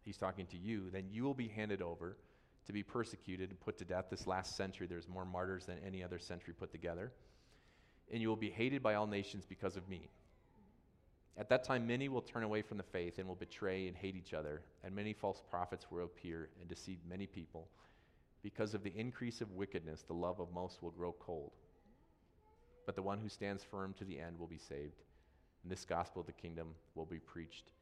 He's 0.08 0.16
talking 0.16 0.46
to 0.46 0.56
you. 0.56 0.88
Then 0.90 1.04
you 1.12 1.22
will 1.22 1.34
be 1.34 1.48
handed 1.48 1.82
over 1.82 2.16
to 2.64 2.72
be 2.72 2.82
persecuted 2.82 3.50
and 3.50 3.60
put 3.60 3.76
to 3.76 3.84
death. 3.84 4.06
This 4.08 4.26
last 4.26 4.56
century, 4.56 4.86
there's 4.86 5.06
more 5.06 5.26
martyrs 5.26 5.66
than 5.66 5.76
any 5.86 6.02
other 6.02 6.18
century 6.18 6.54
put 6.58 6.72
together. 6.72 7.12
And 8.10 8.22
you 8.22 8.30
will 8.30 8.36
be 8.36 8.48
hated 8.48 8.82
by 8.82 8.94
all 8.94 9.06
nations 9.06 9.44
because 9.46 9.76
of 9.76 9.86
me. 9.86 10.08
At 11.36 11.50
that 11.50 11.62
time, 11.62 11.86
many 11.86 12.08
will 12.08 12.22
turn 12.22 12.42
away 12.42 12.62
from 12.62 12.78
the 12.78 12.84
faith 12.84 13.18
and 13.18 13.28
will 13.28 13.34
betray 13.34 13.86
and 13.86 13.94
hate 13.94 14.16
each 14.16 14.32
other, 14.32 14.62
and 14.82 14.96
many 14.96 15.12
false 15.12 15.42
prophets 15.50 15.88
will 15.90 16.04
appear 16.04 16.48
and 16.58 16.70
deceive 16.70 17.00
many 17.06 17.26
people. 17.26 17.68
Because 18.42 18.72
of 18.72 18.82
the 18.82 18.96
increase 18.96 19.42
of 19.42 19.52
wickedness, 19.52 20.04
the 20.08 20.14
love 20.14 20.40
of 20.40 20.54
most 20.54 20.82
will 20.82 20.90
grow 20.90 21.14
cold. 21.20 21.52
But 22.86 22.96
the 22.96 23.02
one 23.02 23.18
who 23.18 23.28
stands 23.28 23.62
firm 23.62 23.92
to 23.98 24.06
the 24.06 24.18
end 24.18 24.38
will 24.38 24.46
be 24.46 24.56
saved. 24.56 25.02
And 25.62 25.70
this 25.70 25.84
gospel 25.84 26.20
of 26.20 26.26
the 26.26 26.32
kingdom 26.32 26.68
will 26.94 27.04
be 27.04 27.18
preached 27.18 27.72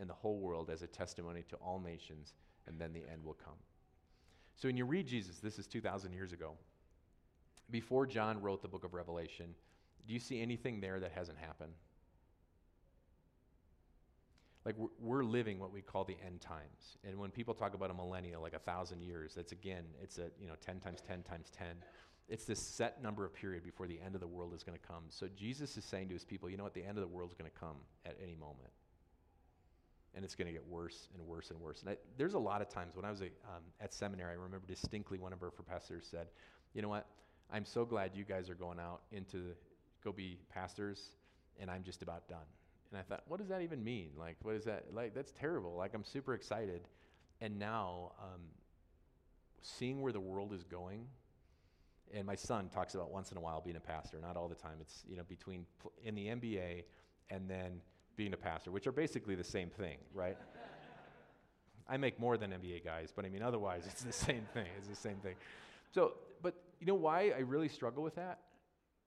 in 0.00 0.08
the 0.08 0.14
whole 0.14 0.38
world 0.38 0.70
as 0.70 0.82
a 0.82 0.86
testimony 0.86 1.44
to 1.48 1.56
all 1.56 1.80
nations, 1.80 2.34
and 2.66 2.78
then 2.78 2.92
the 2.92 3.04
end 3.10 3.24
will 3.24 3.34
come. 3.44 3.56
So 4.56 4.68
when 4.68 4.76
you 4.76 4.84
read 4.84 5.06
Jesus, 5.06 5.38
this 5.38 5.58
is 5.58 5.66
2,000 5.66 6.12
years 6.12 6.32
ago. 6.32 6.52
Before 7.70 8.06
John 8.06 8.40
wrote 8.40 8.62
the 8.62 8.68
book 8.68 8.84
of 8.84 8.94
Revelation, 8.94 9.54
do 10.06 10.14
you 10.14 10.20
see 10.20 10.40
anything 10.40 10.80
there 10.80 11.00
that 11.00 11.12
hasn't 11.12 11.38
happened? 11.38 11.72
like 14.68 14.76
we're, 15.00 15.24
living 15.24 15.58
what 15.58 15.72
we 15.72 15.80
call 15.80 16.04
the 16.04 16.16
end 16.24 16.40
times 16.42 16.98
and 17.02 17.18
when 17.18 17.30
people 17.30 17.54
talk 17.54 17.74
about 17.74 17.90
a 17.90 17.94
millennial 17.94 18.42
like 18.42 18.52
a 18.52 18.58
thousand 18.58 19.00
years 19.00 19.32
that's 19.34 19.52
again 19.52 19.84
it's 20.02 20.18
a 20.18 20.30
you 20.38 20.46
know 20.46 20.54
10 20.60 20.78
times 20.80 21.00
10 21.06 21.22
times 21.22 21.50
10 21.56 21.66
it's 22.28 22.44
this 22.44 22.60
set 22.60 23.02
number 23.02 23.24
of 23.24 23.32
period 23.32 23.64
before 23.64 23.86
the 23.86 23.98
end 24.04 24.14
of 24.14 24.20
the 24.20 24.26
world 24.26 24.52
is 24.54 24.62
going 24.62 24.78
to 24.78 24.86
come 24.86 25.04
so 25.08 25.26
jesus 25.36 25.76
is 25.78 25.84
saying 25.84 26.08
to 26.08 26.14
his 26.14 26.24
people 26.24 26.50
you 26.50 26.56
know 26.56 26.64
what 26.64 26.74
the 26.74 26.84
end 26.84 26.98
of 26.98 27.02
the 27.02 27.08
world 27.08 27.30
is 27.30 27.34
going 27.34 27.50
to 27.50 27.58
come 27.58 27.76
at 28.04 28.16
any 28.22 28.34
moment 28.34 28.70
and 30.18 30.24
it's 30.24 30.34
going 30.34 30.48
to 30.48 30.52
get 30.52 30.66
worse 30.66 31.06
and 31.14 31.26
worse 31.26 31.50
and 31.50 31.60
worse 31.60 31.80
and 31.80 31.90
I, 31.90 31.96
there's 32.18 32.34
a 32.34 32.38
lot 32.38 32.60
of 32.60 32.68
times 32.68 32.96
when 32.96 33.06
i 33.06 33.10
was 33.10 33.22
a, 33.22 33.26
um, 33.46 33.62
at 33.80 33.94
seminary 33.94 34.32
i 34.32 34.34
remember 34.34 34.66
distinctly 34.66 35.18
one 35.18 35.32
of 35.32 35.42
our 35.42 35.50
professors 35.50 36.06
said 36.10 36.26
you 36.74 36.82
know 36.82 36.88
what 36.88 37.06
i'm 37.50 37.64
so 37.64 37.84
glad 37.84 38.10
you 38.14 38.24
guys 38.24 38.50
are 38.50 38.54
going 38.54 38.80
out 38.80 39.02
into 39.12 39.54
go 40.04 40.12
be 40.12 40.38
pastors 40.52 41.12
and 41.60 41.70
i'm 41.70 41.84
just 41.84 42.02
about 42.02 42.28
done 42.28 42.46
and 42.90 42.98
I 42.98 43.02
thought, 43.02 43.22
what 43.28 43.38
does 43.38 43.48
that 43.48 43.60
even 43.62 43.84
mean? 43.84 44.10
Like, 44.16 44.36
what 44.42 44.54
is 44.54 44.64
that? 44.64 44.86
Like, 44.92 45.14
that's 45.14 45.32
terrible. 45.32 45.74
Like, 45.76 45.92
I'm 45.94 46.04
super 46.04 46.34
excited. 46.34 46.82
And 47.40 47.58
now, 47.58 48.12
um, 48.20 48.40
seeing 49.60 50.00
where 50.00 50.12
the 50.12 50.20
world 50.20 50.52
is 50.54 50.64
going, 50.64 51.06
and 52.14 52.26
my 52.26 52.34
son 52.34 52.70
talks 52.70 52.94
about 52.94 53.10
once 53.10 53.30
in 53.30 53.36
a 53.36 53.40
while 53.40 53.60
being 53.60 53.76
a 53.76 53.80
pastor, 53.80 54.18
not 54.20 54.36
all 54.36 54.48
the 54.48 54.54
time. 54.54 54.78
It's, 54.80 55.04
you 55.06 55.16
know, 55.16 55.24
between 55.28 55.66
pl- 55.80 55.92
in 56.02 56.14
the 56.14 56.26
NBA 56.28 56.84
and 57.28 57.48
then 57.48 57.82
being 58.18 58.34
a 58.34 58.36
pastor, 58.36 58.70
which 58.70 58.86
are 58.86 58.92
basically 58.92 59.36
the 59.36 59.44
same 59.44 59.70
thing, 59.70 59.96
right? 60.12 60.36
I 61.88 61.96
make 61.96 62.20
more 62.20 62.36
than 62.36 62.50
NBA 62.50 62.84
guys, 62.84 63.10
but 63.14 63.24
I 63.24 63.30
mean, 63.30 63.42
otherwise, 63.42 63.84
it's 63.86 64.02
the 64.02 64.12
same 64.12 64.42
thing. 64.52 64.66
It's 64.76 64.88
the 64.88 64.96
same 64.96 65.16
thing. 65.18 65.36
So, 65.94 66.14
but 66.42 66.54
you 66.80 66.86
know 66.86 66.94
why 66.94 67.32
I 67.34 67.40
really 67.40 67.68
struggle 67.68 68.02
with 68.02 68.16
that? 68.16 68.40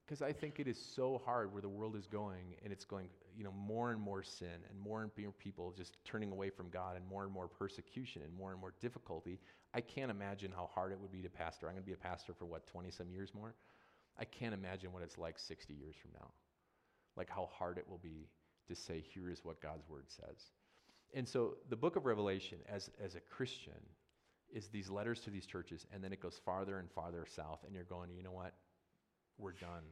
Because 0.08 0.22
I 0.22 0.32
think 0.32 0.60
it 0.60 0.68
is 0.68 0.80
so 0.80 1.22
hard 1.24 1.54
where 1.54 1.62
the 1.62 1.70
world 1.70 1.96
is 1.96 2.08
going, 2.08 2.56
and 2.64 2.74
it's 2.74 2.86
going, 2.86 3.10
you 3.38 3.44
know, 3.44 3.52
more 3.52 3.92
and 3.92 4.02
more 4.02 4.24
sin, 4.24 4.48
and 4.70 4.80
more 4.80 5.04
and 5.04 5.12
more 5.16 5.34
people 5.34 5.74
just 5.78 5.98
turning 6.06 6.32
away 6.32 6.50
from 6.50 6.70
God, 6.70 6.96
and 6.96 7.06
more 7.06 7.24
and 7.24 7.32
more 7.32 7.48
persecution, 7.48 8.24
and 8.24 8.34
more 8.34 8.52
and 8.52 8.60
more 8.60 8.74
difficulty. 8.80 9.40
I 9.74 9.82
can't 9.82 10.10
imagine 10.10 10.52
how 10.56 10.70
hard 10.74 10.94
it 10.94 11.00
would 11.00 11.12
be 11.12 11.22
to 11.22 11.30
pastor. 11.30 11.68
I'm 11.68 11.74
going 11.74 11.84
to 11.84 11.88
be 11.88 11.94
a 11.94 11.98
pastor 11.98 12.34
for 12.34 12.46
what, 12.46 12.66
20 12.66 12.90
some 12.92 13.12
years 13.12 13.34
more? 13.36 13.54
I 14.18 14.26
can't 14.26 14.54
imagine 14.54 14.92
what 14.94 15.04
it's 15.04 15.18
like 15.18 15.38
60 15.38 15.74
years 15.74 15.96
from 16.02 16.12
now. 16.14 16.28
Like 17.16 17.30
how 17.30 17.50
hard 17.54 17.78
it 17.78 17.88
will 17.90 18.00
be 18.00 18.28
to 18.72 18.82
say, 18.82 19.04
here 19.14 19.30
is 19.30 19.40
what 19.44 19.62
God's 19.62 19.88
word 19.88 20.06
says. 20.08 20.38
And 21.14 21.28
so 21.28 21.58
the 21.70 21.76
book 21.76 21.96
of 21.96 22.06
Revelation, 22.06 22.58
as, 22.68 22.90
as 23.04 23.16
a 23.16 23.20
Christian, 23.20 23.74
is 24.54 24.68
these 24.68 24.90
letters 24.90 25.20
to 25.22 25.30
these 25.30 25.46
churches, 25.46 25.86
and 25.94 26.04
then 26.04 26.12
it 26.12 26.22
goes 26.22 26.40
farther 26.46 26.80
and 26.80 26.90
farther 26.92 27.26
south, 27.36 27.60
and 27.66 27.74
you're 27.76 27.84
going, 27.84 28.10
you 28.16 28.24
know 28.24 28.32
what? 28.32 28.54
we're 29.42 29.52
done. 29.54 29.84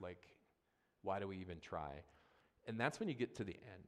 Like, 0.00 0.22
why 1.02 1.20
do 1.20 1.28
we 1.28 1.36
even 1.38 1.58
try? 1.60 1.90
And 2.66 2.80
that's 2.80 2.98
when 2.98 3.08
you 3.08 3.14
get 3.14 3.36
to 3.36 3.44
the 3.44 3.52
end. 3.52 3.84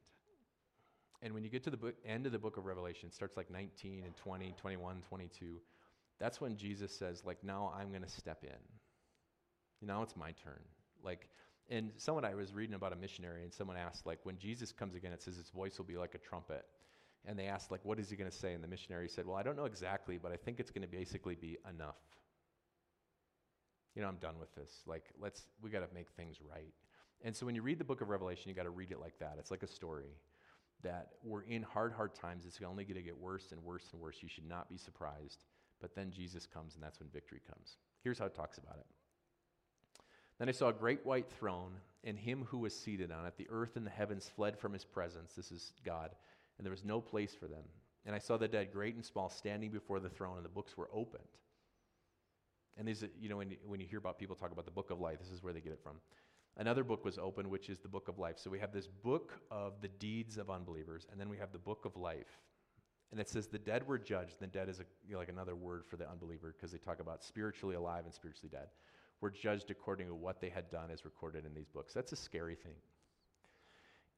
And 1.21 1.33
when 1.33 1.43
you 1.43 1.49
get 1.49 1.63
to 1.63 1.69
the 1.69 1.77
book, 1.77 1.95
end 2.05 2.25
of 2.25 2.31
the 2.31 2.39
book 2.39 2.57
of 2.57 2.65
Revelation, 2.65 3.07
it 3.07 3.15
starts 3.15 3.37
like 3.37 3.49
19 3.49 4.03
and 4.05 4.15
20, 4.15 4.53
21, 4.59 5.01
22. 5.07 5.45
That's 6.19 6.39
when 6.39 6.57
Jesus 6.57 6.91
says, 6.91 7.23
like, 7.25 7.43
now 7.43 7.73
I'm 7.77 7.89
going 7.89 8.03
to 8.03 8.09
step 8.09 8.43
in. 8.43 9.87
Now 9.87 10.03
it's 10.03 10.15
my 10.15 10.31
turn. 10.43 10.59
Like, 11.03 11.29
and 11.69 11.91
someone 11.97 12.25
I 12.25 12.35
was 12.35 12.53
reading 12.53 12.75
about 12.75 12.93
a 12.93 12.95
missionary, 12.95 13.43
and 13.43 13.53
someone 13.53 13.77
asked, 13.77 14.05
like, 14.05 14.19
when 14.23 14.37
Jesus 14.37 14.71
comes 14.71 14.95
again, 14.95 15.13
it 15.13 15.21
says 15.21 15.37
his 15.37 15.49
voice 15.49 15.77
will 15.77 15.85
be 15.85 15.97
like 15.97 16.15
a 16.15 16.19
trumpet. 16.19 16.65
And 17.25 17.39
they 17.39 17.45
asked, 17.45 17.71
like, 17.71 17.79
what 17.83 17.99
is 17.99 18.09
he 18.09 18.17
going 18.17 18.29
to 18.29 18.35
say? 18.35 18.53
And 18.53 18.61
the 18.63 18.67
missionary 18.67 19.07
said, 19.07 19.25
well, 19.25 19.37
I 19.37 19.43
don't 19.43 19.55
know 19.55 19.65
exactly, 19.65 20.17
but 20.21 20.33
I 20.33 20.35
think 20.35 20.59
it's 20.59 20.71
going 20.71 20.81
to 20.81 20.89
basically 20.89 21.35
be 21.35 21.57
enough 21.69 21.95
you 23.95 24.01
know, 24.01 24.07
I'm 24.07 24.17
done 24.17 24.39
with 24.39 24.53
this. 24.55 24.81
Like, 24.85 25.05
let's, 25.19 25.43
we 25.61 25.69
got 25.69 25.87
to 25.87 25.93
make 25.93 26.09
things 26.11 26.37
right. 26.41 26.73
And 27.23 27.35
so 27.35 27.45
when 27.45 27.55
you 27.55 27.61
read 27.61 27.79
the 27.79 27.83
book 27.83 28.01
of 28.01 28.09
Revelation, 28.09 28.49
you 28.49 28.55
got 28.55 28.63
to 28.63 28.69
read 28.69 28.91
it 28.91 28.99
like 28.99 29.17
that. 29.19 29.35
It's 29.39 29.51
like 29.51 29.63
a 29.63 29.67
story 29.67 30.17
that 30.81 31.09
we're 31.23 31.43
in 31.43 31.63
hard, 31.63 31.93
hard 31.93 32.13
times. 32.15 32.45
It's 32.45 32.59
only 32.67 32.83
going 32.83 32.95
to 32.95 33.01
get 33.01 33.17
worse 33.17 33.51
and 33.51 33.63
worse 33.63 33.89
and 33.93 34.01
worse. 34.01 34.17
You 34.21 34.29
should 34.29 34.47
not 34.47 34.69
be 34.69 34.77
surprised. 34.77 35.45
But 35.79 35.95
then 35.95 36.11
Jesus 36.11 36.45
comes, 36.45 36.75
and 36.75 36.83
that's 36.83 36.99
when 36.99 37.09
victory 37.09 37.41
comes. 37.47 37.77
Here's 38.03 38.19
how 38.19 38.25
it 38.25 38.35
talks 38.35 38.57
about 38.57 38.77
it. 38.77 38.85
Then 40.39 40.49
I 40.49 40.51
saw 40.51 40.69
a 40.69 40.73
great 40.73 41.05
white 41.05 41.29
throne, 41.29 41.73
and 42.03 42.17
him 42.17 42.45
who 42.49 42.57
was 42.57 42.77
seated 42.77 43.11
on 43.11 43.25
it. 43.25 43.37
The 43.37 43.47
earth 43.49 43.75
and 43.75 43.85
the 43.85 43.91
heavens 43.91 44.29
fled 44.35 44.57
from 44.57 44.73
his 44.73 44.83
presence. 44.83 45.33
This 45.33 45.51
is 45.51 45.73
God. 45.85 46.11
And 46.57 46.65
there 46.65 46.71
was 46.71 46.83
no 46.83 46.99
place 47.01 47.33
for 47.33 47.47
them. 47.47 47.63
And 48.05 48.13
I 48.15 48.19
saw 48.19 48.37
the 48.37 48.47
dead, 48.47 48.73
great 48.73 48.95
and 48.95 49.05
small, 49.05 49.29
standing 49.29 49.71
before 49.71 49.99
the 49.99 50.09
throne, 50.09 50.35
and 50.35 50.45
the 50.45 50.49
books 50.49 50.75
were 50.77 50.89
opened. 50.93 51.23
And 52.77 52.87
these, 52.87 53.05
you 53.19 53.29
know, 53.29 53.37
when 53.37 53.51
you, 53.51 53.57
when 53.65 53.79
you 53.79 53.87
hear 53.87 53.99
about 53.99 54.17
people 54.17 54.35
talk 54.35 54.51
about 54.51 54.65
the 54.65 54.71
book 54.71 54.89
of 54.91 54.99
life, 54.99 55.19
this 55.19 55.29
is 55.29 55.43
where 55.43 55.53
they 55.53 55.61
get 55.61 55.71
it 55.71 55.79
from. 55.81 55.97
Another 56.57 56.83
book 56.83 57.05
was 57.05 57.17
opened, 57.17 57.49
which 57.49 57.69
is 57.69 57.79
the 57.79 57.87
book 57.87 58.07
of 58.07 58.19
life. 58.19 58.37
So 58.37 58.49
we 58.49 58.59
have 58.59 58.71
this 58.71 58.87
book 58.87 59.39
of 59.49 59.73
the 59.81 59.87
deeds 59.87 60.37
of 60.37 60.49
unbelievers, 60.49 61.07
and 61.11 61.19
then 61.19 61.29
we 61.29 61.37
have 61.37 61.51
the 61.51 61.59
book 61.59 61.85
of 61.85 61.95
life. 61.95 62.39
And 63.11 63.19
it 63.19 63.29
says 63.29 63.47
the 63.47 63.59
dead 63.59 63.87
were 63.87 63.99
judged. 63.99 64.39
The 64.39 64.47
dead 64.47 64.69
is 64.69 64.79
a, 64.79 64.83
you 65.07 65.13
know, 65.13 65.19
like 65.19 65.29
another 65.29 65.55
word 65.55 65.85
for 65.85 65.97
the 65.97 66.09
unbeliever 66.09 66.53
because 66.55 66.71
they 66.71 66.79
talk 66.79 66.99
about 66.99 67.23
spiritually 67.23 67.75
alive 67.75 68.05
and 68.05 68.13
spiritually 68.13 68.49
dead. 68.51 68.67
Were 69.21 69.29
judged 69.29 69.71
according 69.71 70.07
to 70.07 70.15
what 70.15 70.41
they 70.41 70.49
had 70.49 70.69
done 70.69 70.91
as 70.91 71.05
recorded 71.05 71.45
in 71.45 71.53
these 71.53 71.69
books. 71.69 71.93
That's 71.93 72.11
a 72.11 72.15
scary 72.17 72.55
thing. 72.55 72.75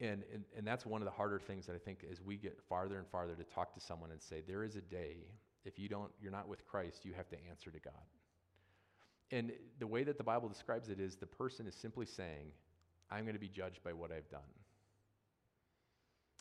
And, 0.00 0.24
and, 0.32 0.44
and 0.56 0.66
that's 0.66 0.84
one 0.84 1.00
of 1.00 1.06
the 1.06 1.12
harder 1.12 1.38
things 1.38 1.66
that 1.66 1.74
I 1.74 1.78
think 1.78 2.04
as 2.10 2.20
we 2.20 2.36
get 2.36 2.58
farther 2.68 2.98
and 2.98 3.06
farther 3.06 3.34
to 3.34 3.44
talk 3.44 3.72
to 3.74 3.80
someone 3.80 4.10
and 4.10 4.20
say, 4.20 4.42
there 4.46 4.62
is 4.62 4.76
a 4.76 4.80
day, 4.80 5.16
if 5.64 5.78
you 5.78 5.88
don't, 5.88 6.10
you're 6.20 6.32
not 6.32 6.48
with 6.48 6.66
Christ, 6.66 7.04
you 7.04 7.14
have 7.14 7.28
to 7.30 7.36
answer 7.48 7.70
to 7.70 7.78
God. 7.80 7.94
And 9.30 9.52
the 9.78 9.86
way 9.86 10.04
that 10.04 10.18
the 10.18 10.24
Bible 10.24 10.48
describes 10.48 10.88
it 10.88 11.00
is 11.00 11.16
the 11.16 11.26
person 11.26 11.66
is 11.66 11.74
simply 11.74 12.06
saying, 12.06 12.52
I'm 13.10 13.24
going 13.24 13.34
to 13.34 13.40
be 13.40 13.48
judged 13.48 13.82
by 13.82 13.92
what 13.92 14.12
I've 14.12 14.28
done. 14.28 14.40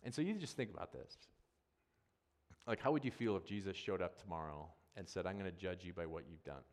And 0.03 0.13
so 0.13 0.21
you 0.21 0.33
just 0.33 0.57
think 0.57 0.71
about 0.71 0.91
this. 0.91 1.17
Like, 2.67 2.81
how 2.81 2.91
would 2.91 3.05
you 3.05 3.11
feel 3.11 3.37
if 3.37 3.45
Jesus 3.45 3.75
showed 3.77 4.01
up 4.01 4.21
tomorrow 4.21 4.67
and 4.97 5.07
said, 5.07 5.25
I'm 5.25 5.37
going 5.37 5.49
to 5.51 5.57
judge 5.57 5.83
you 5.83 5.93
by 5.93 6.05
what 6.05 6.23
you've 6.29 6.43
done? 6.43 6.63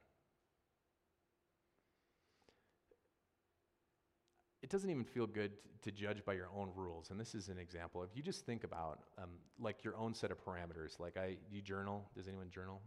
It 4.62 4.70
doesn't 4.70 4.88
even 4.88 5.05
feel 5.05 5.27
good 5.27 5.53
to 5.83 5.90
judge 5.90 6.25
by 6.25 6.35
your 6.35 6.48
own 6.57 6.70
rules. 6.75 7.11
And 7.11 7.18
this 7.18 7.35
is 7.35 7.48
an 7.48 7.59
example. 7.59 8.03
If 8.03 8.11
you 8.14 8.22
just 8.22 8.46
think 8.46 8.64
about 8.64 9.01
um, 9.18 9.31
like 9.61 9.83
your 9.83 9.96
own 9.96 10.14
set 10.14 10.31
of 10.31 10.44
parameters, 10.44 11.01
like 11.01 11.16
I, 11.16 11.37
you 11.51 11.61
journal. 11.61 12.09
Does 12.14 12.29
anyone 12.29 12.51
journal? 12.51 12.81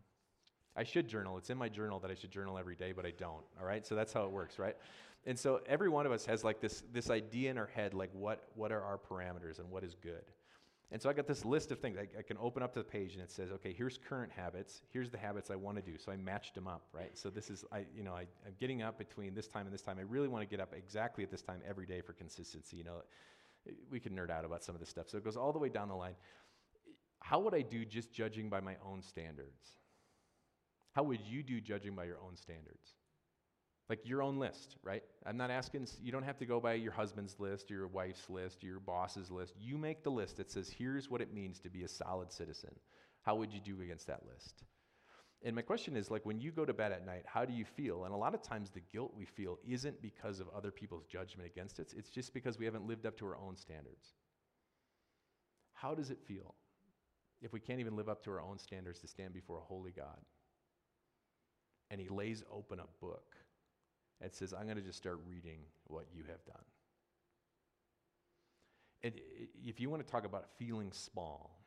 I 0.78 0.84
should 0.84 1.08
journal. 1.08 1.38
It's 1.38 1.50
in 1.50 1.58
my 1.58 1.70
journal 1.70 2.00
that 2.00 2.12
I 2.12 2.16
should 2.16 2.32
journal 2.32 2.58
every 2.58 2.76
day, 2.76 2.92
but 2.92 3.06
I 3.06 3.12
don't. 3.12 3.44
All 3.60 3.66
right? 3.66 3.86
So 3.86 3.96
that's 3.96 4.14
how 4.14 4.24
it 4.24 4.32
works, 4.32 4.60
right? 4.60 4.76
And 5.26 5.38
so 5.38 5.62
every 5.68 5.90
one 5.90 6.06
of 6.06 6.12
us 6.12 6.26
has 6.26 6.44
like 6.44 6.62
this, 6.62 6.84
this 6.94 7.10
idea 7.10 7.52
in 7.52 7.58
our 7.58 7.66
head, 7.68 7.94
like 7.94 8.12
what, 8.14 8.50
what 8.56 8.72
are 8.72 8.84
our 8.84 8.98
parameters 8.98 9.60
and 9.60 9.70
what 9.70 9.84
is 9.84 9.96
good. 9.96 10.24
And 10.92 11.02
so 11.02 11.10
I 11.10 11.14
got 11.14 11.28
this 11.28 11.44
list 11.44 11.72
of 11.72 11.80
things. 11.80 11.98
I, 11.98 12.08
I, 12.18 12.22
can 12.22 12.38
open 12.40 12.62
up 12.62 12.72
to 12.74 12.80
the 12.80 12.86
page 12.86 13.14
and 13.14 13.22
it 13.22 13.32
says, 13.32 13.52
okay, 13.52 13.74
here's 13.74 13.98
current 13.98 14.32
habits. 14.32 14.82
Here's 14.94 15.10
the 15.10 15.18
habits 15.18 15.50
I 15.50 15.56
want 15.56 15.78
to 15.78 15.82
do. 15.82 15.98
So 15.98 16.12
I 16.12 16.16
matched 16.16 16.54
them 16.54 16.68
up, 16.68 16.84
right? 16.94 17.18
So 17.18 17.30
this 17.30 17.50
is, 17.50 17.66
I, 17.72 17.86
you 17.96 18.04
know, 18.04 18.14
I, 18.14 18.28
I'm 18.46 18.54
getting 18.60 18.84
up 18.84 18.98
between 18.98 19.34
this 19.34 19.48
time 19.48 19.66
and 19.66 19.74
this 19.74 19.82
time. 19.82 19.98
I 19.98 20.04
really 20.04 20.28
want 20.28 20.44
to 20.44 20.50
get 20.50 20.62
up 20.62 20.74
exactly 20.78 21.24
at 21.24 21.32
this 21.32 21.42
time 21.42 21.62
every 21.68 21.88
day 21.88 22.02
for 22.02 22.14
consistency. 22.14 22.78
You 22.78 22.84
know, 22.84 23.02
we 23.90 24.00
can 24.00 24.16
nerd 24.16 24.30
out 24.30 24.46
about 24.46 24.64
some 24.64 24.76
of 24.76 24.80
this 24.80 24.90
stuff. 24.90 25.10
So 25.10 25.18
it 25.18 25.24
goes 25.24 25.36
all 25.36 25.52
the 25.52 25.60
way 25.60 25.70
down 25.70 25.88
the 25.90 25.96
line. 25.96 26.16
How 27.20 27.40
would 27.40 27.56
I 27.56 27.62
do 27.62 27.84
just 27.84 28.14
judging 28.14 28.50
by 28.50 28.60
my 28.60 28.76
own 28.86 29.02
standards? 29.02 29.72
How 30.94 31.02
would 31.04 31.20
you 31.28 31.42
do 31.42 31.60
judging 31.60 31.96
by 31.96 32.06
your 32.06 32.20
own 32.24 32.38
standards? 32.38 32.94
Like 33.88 34.00
your 34.04 34.24
own 34.24 34.40
list, 34.40 34.78
right? 34.84 35.04
I'm 35.26 35.38
not 35.38 35.52
asking, 35.52 35.88
you 36.02 36.12
don't 36.12 36.24
have 36.24 36.40
to 36.40 36.46
go 36.46 36.60
by 36.60 36.74
your 36.74 36.92
husband's 36.92 37.40
list, 37.40 37.70
or 37.70 37.76
your 37.76 37.88
wife's 37.88 38.30
list, 38.30 38.64
your 38.64 38.80
boss's 38.80 39.30
list. 39.30 39.54
You 39.60 39.78
make 39.78 40.04
the 40.04 40.10
list 40.10 40.38
that 40.38 40.50
says, 40.50 40.70
here's 40.70 41.10
what 41.10 41.22
it 41.22 41.34
means 41.34 41.60
to 41.60 41.70
be 41.70 41.84
a 41.84 41.88
solid 41.88 42.32
citizen. 42.32 42.72
How 43.22 43.36
would 43.36 43.54
you 43.54 43.60
do 43.60 43.82
against 43.82 44.08
that 44.08 44.22
list? 44.26 44.64
And 45.44 45.56
my 45.56 45.62
question 45.62 45.96
is 45.96 46.10
like, 46.10 46.26
when 46.26 46.40
you 46.40 46.52
go 46.52 46.66
to 46.66 46.74
bed 46.74 46.92
at 46.92 47.06
night, 47.06 47.24
how 47.28 47.46
do 47.46 47.54
you 47.54 47.66
feel? 47.66 48.06
And 48.06 48.14
a 48.14 48.18
lot 48.18 48.34
of 48.34 48.42
times 48.42 48.72
the 48.72 48.82
guilt 48.92 49.14
we 49.16 49.26
feel 49.26 49.60
isn't 49.68 50.02
because 50.02 50.40
of 50.40 50.48
other 50.50 50.72
people's 50.72 51.06
judgment 51.06 51.48
against 51.48 51.80
us, 51.80 51.94
it's 51.96 52.10
just 52.10 52.34
because 52.34 52.58
we 52.58 52.66
haven't 52.66 52.88
lived 52.88 53.06
up 53.06 53.18
to 53.20 53.28
our 53.28 53.38
own 53.38 53.56
standards. 53.56 54.14
How 55.74 55.94
does 55.94 56.10
it 56.10 56.18
feel 56.28 56.56
if 57.42 57.54
we 57.54 57.60
can't 57.60 57.80
even 57.80 57.96
live 57.96 58.10
up 58.10 58.24
to 58.24 58.32
our 58.32 58.42
own 58.42 58.58
standards 58.58 59.00
to 59.02 59.08
stand 59.08 59.34
before 59.34 59.58
a 59.58 59.62
holy 59.62 59.92
God? 59.92 60.20
And 61.92 62.02
He 62.02 62.10
lays 62.10 62.44
open 62.52 62.80
a 62.80 63.06
book 63.06 63.36
and 64.22 64.32
says, 64.32 64.54
I'm 64.54 64.66
going 64.66 64.78
to 64.78 64.84
just 64.84 64.98
start 64.98 65.20
reading 65.28 65.60
what 65.88 66.06
you 66.14 66.24
have 66.24 66.44
done. 66.46 66.64
And 69.04 69.14
if 69.64 69.80
you 69.80 69.90
want 69.90 70.06
to 70.06 70.12
talk 70.12 70.26
about 70.26 70.46
feeling 70.58 70.92
small, 70.92 71.60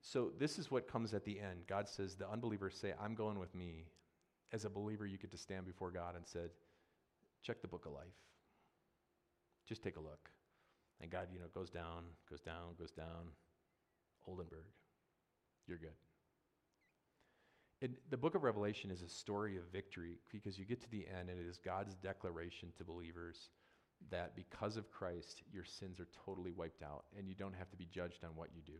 so 0.00 0.30
this 0.38 0.58
is 0.58 0.70
what 0.70 0.86
comes 0.86 1.14
at 1.14 1.24
the 1.24 1.40
end. 1.40 1.66
God 1.66 1.88
says, 1.88 2.14
the 2.14 2.30
unbelievers 2.30 2.76
say, 2.80 2.92
I'm 3.02 3.14
going 3.14 3.38
with 3.38 3.54
me. 3.54 3.86
As 4.52 4.64
a 4.64 4.70
believer, 4.70 5.06
you 5.06 5.18
get 5.18 5.32
to 5.32 5.38
stand 5.38 5.66
before 5.66 5.90
God 5.90 6.14
and 6.14 6.24
said, 6.24 6.50
check 7.42 7.60
the 7.60 7.66
book 7.66 7.86
of 7.86 7.92
life. 7.92 8.06
Just 9.68 9.82
take 9.82 9.96
a 9.96 10.00
look. 10.00 10.30
And 11.00 11.10
God, 11.10 11.28
you 11.32 11.40
know, 11.40 11.46
goes 11.52 11.70
down, 11.70 12.04
goes 12.30 12.40
down, 12.40 12.74
goes 12.78 12.92
down. 12.92 13.32
Oldenburg, 14.28 14.66
you're 15.66 15.78
good. 15.78 15.90
The 18.10 18.16
book 18.16 18.34
of 18.34 18.42
Revelation 18.42 18.90
is 18.90 19.02
a 19.02 19.08
story 19.08 19.56
of 19.58 19.64
victory 19.70 20.18
because 20.32 20.58
you 20.58 20.64
get 20.64 20.80
to 20.80 20.90
the 20.90 21.06
end 21.06 21.28
and 21.28 21.38
it 21.38 21.46
is 21.46 21.58
God's 21.58 21.94
declaration 21.96 22.72
to 22.78 22.84
believers 22.84 23.50
that 24.10 24.34
because 24.34 24.76
of 24.76 24.90
Christ, 24.90 25.42
your 25.52 25.64
sins 25.64 26.00
are 26.00 26.08
totally 26.24 26.52
wiped 26.52 26.82
out 26.82 27.04
and 27.18 27.28
you 27.28 27.34
don't 27.34 27.54
have 27.54 27.70
to 27.70 27.76
be 27.76 27.86
judged 27.92 28.24
on 28.24 28.30
what 28.34 28.48
you 28.54 28.62
do. 28.64 28.78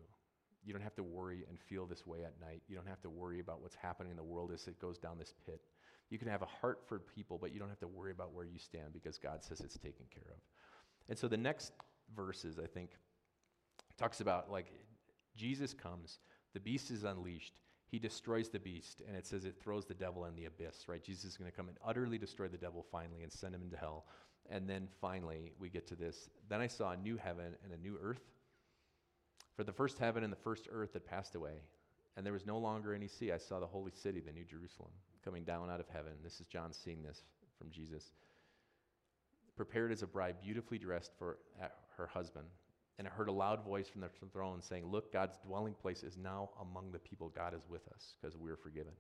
You 0.65 0.73
don't 0.73 0.83
have 0.83 0.95
to 0.97 1.03
worry 1.03 1.45
and 1.49 1.59
feel 1.61 1.87
this 1.87 2.07
way 2.07 2.25
at 2.25 2.41
night. 2.41 2.63
You 2.69 2.77
don't 2.77 2.89
have 2.89 3.03
to 3.03 3.11
worry 3.11 3.41
about 3.41 3.61
what's 3.61 3.77
happening 3.77 4.11
in 4.11 4.17
the 4.17 4.25
world 4.25 4.51
as 4.53 4.67
it 4.67 4.81
goes 4.81 4.99
down 4.99 5.19
this 5.19 5.35
pit. 5.45 5.61
You 6.09 6.19
can 6.19 6.29
have 6.29 6.43
a 6.43 6.47
heart 6.47 6.81
for 6.87 6.99
people, 6.99 7.39
but 7.39 7.53
you 7.53 7.61
don't 7.61 7.69
have 7.69 7.81
to 7.81 7.89
worry 7.89 8.13
about 8.13 8.33
where 8.33 8.45
you 8.47 8.59
stand 8.59 8.93
because 8.93 9.19
God 9.19 9.45
says 9.45 9.61
it's 9.61 9.77
taken 9.77 10.07
care 10.13 10.31
of. 10.31 10.41
And 11.09 11.19
so 11.19 11.29
the 11.29 11.37
next 11.37 11.73
verses, 12.17 12.59
I 12.59 12.67
think, 12.67 12.91
talks 13.99 14.21
about 14.21 14.51
like 14.51 14.73
Jesus 15.37 15.75
comes, 15.75 16.19
the 16.55 16.61
beast 16.61 16.91
is 16.91 17.05
unleashed, 17.05 17.55
he 17.89 17.99
destroys 17.99 18.49
the 18.49 18.59
beast, 18.59 19.03
and 19.07 19.17
it 19.17 19.27
says 19.27 19.45
it 19.45 19.57
throws 19.61 19.87
the 19.87 19.95
devil 19.95 20.25
in 20.27 20.35
the 20.35 20.47
abyss, 20.47 20.89
right? 20.89 21.03
Jesus 21.03 21.25
is 21.25 21.37
going 21.37 21.51
to 21.51 21.57
come 21.57 21.69
and 21.69 21.79
utterly 21.85 22.19
destroy 22.19 22.49
the 22.49 22.57
devil 22.57 22.85
finally 22.91 23.23
and 23.23 23.33
send 23.33 23.55
him 23.55 23.63
into 23.63 23.77
hell. 23.77 24.07
And 24.51 24.69
then 24.69 24.89
finally, 25.01 25.53
we 25.59 25.69
get 25.69 25.87
to 25.89 25.97
this. 25.97 26.31
Then 26.49 26.61
I 26.61 26.67
saw 26.67 26.93
a 26.93 26.97
new 26.97 27.17
heaven 27.17 27.55
and 27.65 27.73
a 27.73 27.77
new 27.77 27.99
earth. 28.03 28.23
For 29.57 29.65
the 29.65 29.73
first 29.73 29.99
heaven 29.99 30.25
and 30.25 30.33
the 30.33 30.37
first 30.37 30.69
earth 30.71 30.93
had 30.93 31.07
passed 31.07 31.35
away, 31.35 31.63
and 32.17 32.27
there 32.27 32.33
was 32.33 32.45
no 32.45 32.59
longer 32.59 32.95
any 32.95 33.09
sea. 33.09 33.33
I 33.33 33.39
saw 33.39 33.59
the 33.61 33.67
holy 33.67 33.93
city, 33.93 34.21
the 34.21 34.33
new 34.33 34.45
Jerusalem, 34.45 34.91
coming 35.25 35.45
down 35.45 35.71
out 35.71 35.81
of 35.81 35.89
heaven. 35.89 36.13
This 36.23 36.41
is 36.41 36.47
John 36.47 36.73
seeing 36.73 37.03
this 37.03 37.23
from 37.57 37.71
Jesus. 37.71 38.13
Prepared 39.57 39.93
as 39.93 40.03
a 40.03 40.07
bride, 40.07 40.37
beautifully 40.43 40.79
dressed 40.79 41.13
for 41.19 41.39
her 41.97 42.07
husband. 42.07 42.47
And 42.99 43.07
I 43.07 43.11
heard 43.11 43.29
a 43.29 43.33
loud 43.33 43.63
voice 43.63 43.89
from 43.89 44.01
the 44.01 44.09
throne 44.33 44.63
saying, 44.63 44.87
Look, 44.87 45.13
God's 45.13 45.37
dwelling 45.39 45.75
place 45.75 46.03
is 46.03 46.17
now 46.17 46.51
among 46.61 46.93
the 46.93 46.99
people. 46.99 47.29
God 47.29 47.55
is 47.55 47.69
with 47.69 47.87
us 47.95 48.15
because 48.21 48.37
we 48.37 48.51
are 48.51 48.57
forgiven. 48.57 48.93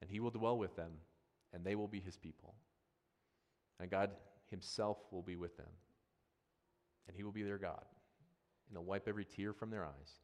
And 0.00 0.10
he 0.10 0.18
will 0.18 0.30
dwell 0.30 0.58
with 0.58 0.74
them, 0.74 0.90
and 1.52 1.64
they 1.64 1.76
will 1.76 1.86
be 1.86 2.00
his 2.00 2.16
people. 2.16 2.54
And 3.78 3.90
God 3.90 4.10
himself 4.50 4.98
will 5.12 5.22
be 5.22 5.36
with 5.36 5.56
them. 5.56 5.70
And 7.06 7.16
he 7.16 7.22
will 7.22 7.32
be 7.32 7.42
their 7.42 7.58
God. 7.58 7.84
And 8.68 8.76
he'll 8.76 8.84
wipe 8.84 9.06
every 9.06 9.24
tear 9.24 9.52
from 9.52 9.70
their 9.70 9.84
eyes. 9.84 10.18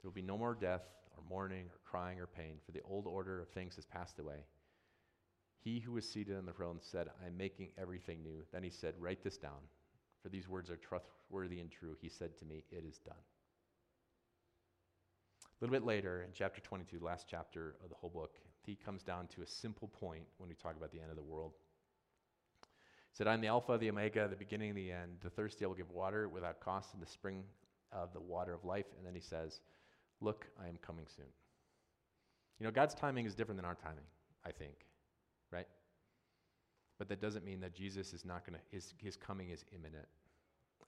There 0.00 0.08
will 0.08 0.14
be 0.14 0.22
no 0.22 0.38
more 0.38 0.56
death, 0.58 0.82
or 1.16 1.22
mourning, 1.28 1.66
or 1.66 1.80
crying, 1.84 2.18
or 2.18 2.26
pain, 2.26 2.56
for 2.64 2.72
the 2.72 2.82
old 2.82 3.06
order 3.06 3.40
of 3.40 3.48
things 3.48 3.76
has 3.76 3.84
passed 3.84 4.18
away. 4.18 4.44
He 5.60 5.80
who 5.80 5.92
was 5.92 6.08
seated 6.08 6.36
on 6.36 6.46
the 6.46 6.52
throne 6.52 6.78
said, 6.80 7.08
I 7.22 7.26
am 7.26 7.36
making 7.36 7.72
everything 7.78 8.22
new. 8.22 8.42
Then 8.52 8.62
he 8.62 8.70
said, 8.70 8.94
Write 8.98 9.22
this 9.22 9.36
down 9.36 9.60
for 10.22 10.28
these 10.28 10.48
words 10.48 10.70
are 10.70 10.76
trustworthy 10.76 11.60
and 11.60 11.70
true. 11.70 11.96
He 12.00 12.08
said 12.08 12.36
to 12.38 12.44
me, 12.44 12.64
It 12.70 12.84
is 12.88 12.98
done. 12.98 13.14
A 15.44 15.64
little 15.64 15.72
bit 15.72 15.86
later, 15.86 16.22
in 16.22 16.30
chapter 16.32 16.60
22, 16.60 16.98
last 17.00 17.26
chapter 17.28 17.76
of 17.82 17.88
the 17.88 17.94
whole 17.94 18.10
book, 18.10 18.36
he 18.64 18.76
comes 18.76 19.02
down 19.02 19.26
to 19.28 19.42
a 19.42 19.46
simple 19.46 19.88
point 19.88 20.24
when 20.38 20.48
we 20.48 20.54
talk 20.54 20.76
about 20.76 20.92
the 20.92 21.00
end 21.00 21.10
of 21.10 21.16
the 21.16 21.22
world. 21.22 21.52
He 22.62 23.16
said, 23.16 23.26
I'm 23.26 23.40
the 23.40 23.48
Alpha, 23.48 23.76
the 23.78 23.90
Omega, 23.90 24.26
the 24.28 24.36
beginning 24.36 24.70
and 24.70 24.78
the 24.78 24.90
end. 24.90 25.18
The 25.20 25.30
thirsty 25.30 25.64
I 25.64 25.68
will 25.68 25.74
give 25.74 25.90
water 25.90 26.28
without 26.28 26.60
cost 26.60 26.94
in 26.94 27.00
the 27.00 27.06
spring 27.06 27.44
of 27.92 28.12
the 28.12 28.20
water 28.20 28.54
of 28.54 28.64
life. 28.64 28.86
And 28.96 29.06
then 29.06 29.14
he 29.14 29.20
says, 29.20 29.60
Look, 30.20 30.46
I 30.62 30.68
am 30.68 30.78
coming 30.86 31.06
soon. 31.14 31.26
You 32.58 32.66
know, 32.66 32.70
God's 32.70 32.94
timing 32.94 33.26
is 33.26 33.34
different 33.34 33.58
than 33.58 33.64
our 33.64 33.74
timing, 33.74 34.04
I 34.46 34.52
think, 34.52 34.86
right? 35.50 35.66
But 36.98 37.08
that 37.08 37.20
doesn't 37.20 37.44
mean 37.44 37.60
that 37.60 37.74
Jesus 37.74 38.12
is 38.12 38.24
not 38.24 38.46
going 38.46 38.58
to, 38.58 38.64
his, 38.70 38.94
his 38.98 39.16
coming 39.16 39.50
is 39.50 39.64
imminent. 39.74 40.06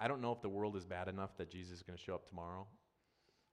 I 0.01 0.09
don't 0.09 0.21
know 0.21 0.33
if 0.33 0.43
the 0.43 0.49
world 0.49 0.77
is 0.77 0.85
bad 0.85 1.09
enough 1.09 1.37
that 1.39 1.51
Jesus 1.51 1.79
is 1.79 1.83
going 1.83 1.97
to 1.97 2.03
show 2.03 2.15
up 2.15 2.29
tomorrow, 2.29 2.67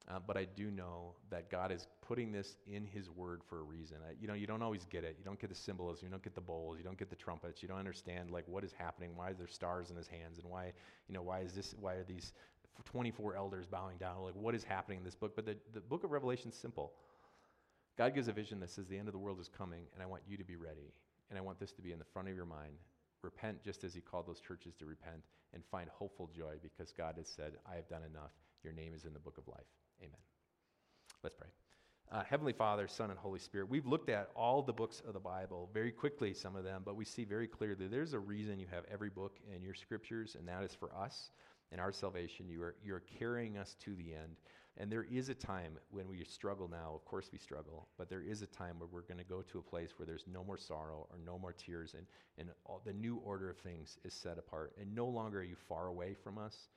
uh, 0.10 0.20
but 0.26 0.36
I 0.36 0.46
do 0.46 0.72
know 0.72 1.14
that 1.30 1.50
God 1.52 1.72
is 1.72 1.88
putting 2.02 2.32
this 2.32 2.56
in 2.66 2.86
His 2.86 3.10
Word 3.10 3.42
for 3.48 3.60
a 3.60 3.64
reason. 3.64 3.98
I, 4.08 4.14
you 4.20 4.28
know, 4.28 4.34
you 4.34 4.48
don't 4.48 4.64
always 4.64 4.86
get 4.86 5.04
it. 5.04 5.16
You 5.20 5.24
don't 5.24 5.40
get 5.40 5.50
the 5.50 5.56
symbolism. 5.56 6.08
You 6.08 6.12
don't 6.12 6.24
get 6.24 6.34
the 6.34 6.42
bowls. 6.42 6.78
You 6.78 6.84
don't 6.84 6.98
get 6.98 7.10
the 7.10 7.16
trumpets. 7.16 7.62
You 7.62 7.68
don't 7.68 7.78
understand 7.78 8.32
like 8.32 8.48
what 8.48 8.64
is 8.64 8.74
happening. 8.74 9.12
Why 9.16 9.30
are 9.30 9.34
there 9.34 9.48
stars 9.48 9.92
in 9.92 9.96
His 9.96 10.08
hands, 10.08 10.40
and 10.40 10.50
why, 10.50 10.74
you 11.08 11.14
know, 11.14 11.22
why 11.22 11.42
is 11.42 11.54
this? 11.54 11.76
Why 11.80 11.94
are 11.94 12.04
these 12.04 12.34
24 12.86 13.36
elders 13.36 13.68
bowing 13.68 13.98
down? 13.98 14.24
Like 14.24 14.36
what 14.36 14.56
is 14.56 14.64
happening 14.64 14.98
in 15.00 15.04
this 15.04 15.16
book? 15.16 15.36
But 15.36 15.46
the, 15.46 15.56
the 15.74 15.82
book 15.82 16.04
of 16.04 16.12
Revelation 16.12 16.50
is 16.50 16.56
simple. 16.56 16.94
God 17.98 18.16
gives 18.16 18.28
a 18.28 18.32
vision 18.32 18.60
that 18.62 18.72
says 18.72 18.88
the 18.88 18.98
end 18.98 19.08
of 19.08 19.14
the 19.14 19.20
world 19.20 19.40
is 19.40 19.50
coming, 19.50 19.84
and 19.94 20.02
I 20.02 20.08
want 20.08 20.24
you 20.28 20.38
to 20.38 20.44
be 20.44 20.56
ready. 20.56 20.94
And 21.32 21.40
I 21.40 21.42
want 21.42 21.60
this 21.60 21.72
to 21.72 21.82
be 21.82 21.94
in 21.94 21.98
the 21.98 22.06
front 22.06 22.28
of 22.28 22.36
your 22.36 22.46
mind. 22.46 22.76
Repent 23.24 23.64
just 23.64 23.84
as 23.84 23.94
he 23.94 24.02
called 24.02 24.28
those 24.28 24.42
churches 24.42 24.76
to 24.76 24.86
repent 24.86 25.24
and 25.54 25.64
find 25.66 25.90
hopeful 25.90 26.30
joy 26.36 26.56
because 26.62 26.92
God 26.92 27.16
has 27.18 27.28
said, 27.28 27.54
I 27.72 27.76
have 27.76 27.88
done 27.88 28.04
enough. 28.04 28.32
Your 28.64 28.74
name 28.74 28.94
is 28.94 29.06
in 29.06 29.14
the 29.14 29.20
book 29.20 29.38
of 29.38 29.48
life. 29.48 29.66
Amen. 30.02 30.20
Let's 31.24 31.36
pray. 31.36 31.48
Uh, 32.12 32.24
Heavenly 32.30 32.52
Father, 32.52 32.88
Son, 32.88 33.10
and 33.10 33.18
Holy 33.18 33.40
Spirit, 33.40 33.70
we've 33.70 33.86
looked 33.86 34.10
at 34.10 34.30
all 34.36 34.62
the 34.62 34.74
books 34.74 35.02
of 35.08 35.14
the 35.14 35.20
Bible, 35.20 35.70
very 35.74 35.92
quickly, 35.92 36.34
some 36.34 36.58
of 36.58 36.66
them, 36.66 36.82
but 36.84 36.98
we 36.98 37.06
see 37.06 37.24
very 37.24 37.48
clearly 37.48 37.88
there's 37.88 38.14
a 38.14 38.20
reason 38.20 38.60
you 38.60 38.68
have 38.70 38.84
every 38.92 39.10
book 39.10 39.38
in 39.56 39.64
your 39.64 39.74
scriptures, 39.74 40.36
and 40.38 40.46
that 40.48 40.62
is 40.64 40.76
for 40.76 40.94
us 40.94 41.32
and 41.72 41.80
our 41.80 41.94
salvation. 41.94 42.50
You 42.50 42.64
are, 42.64 42.76
you 42.84 42.94
are 42.96 43.04
carrying 43.18 43.58
us 43.58 43.78
to 43.86 43.96
the 43.96 44.14
end. 44.14 44.36
And 44.78 44.92
there 44.92 45.06
is 45.12 45.30
a 45.30 45.36
time 45.36 45.78
when 45.90 46.08
we 46.08 46.24
struggle 46.24 46.68
now. 46.68 46.94
Of 46.96 47.04
course, 47.06 47.30
we 47.32 47.38
struggle, 47.38 47.90
but 47.98 48.10
there 48.10 48.22
is 48.22 48.42
a 48.42 48.48
time 48.48 48.80
where 48.80 48.88
we're 48.92 49.02
going 49.02 49.18
to 49.18 49.24
go 49.24 49.42
to 49.42 49.60
a 49.60 49.62
place 49.62 49.92
where 49.98 50.06
there's 50.06 50.26
no 50.32 50.44
more 50.44 50.58
sorrow 50.58 51.08
or 51.12 51.18
no 51.26 51.38
more 51.38 51.54
tears, 51.54 51.94
and, 51.94 52.06
and 52.38 52.50
the 52.86 52.94
new 52.94 53.18
order 53.18 53.50
of 53.50 53.58
things 53.58 53.98
is 54.06 54.14
set 54.14 54.38
apart. 54.38 54.74
And 54.80 54.96
no 54.96 55.08
longer 55.08 55.40
are 55.40 55.44
you 55.44 55.56
far 55.56 55.88
away 55.88 56.14
from 56.14 56.38
us, 56.38 56.70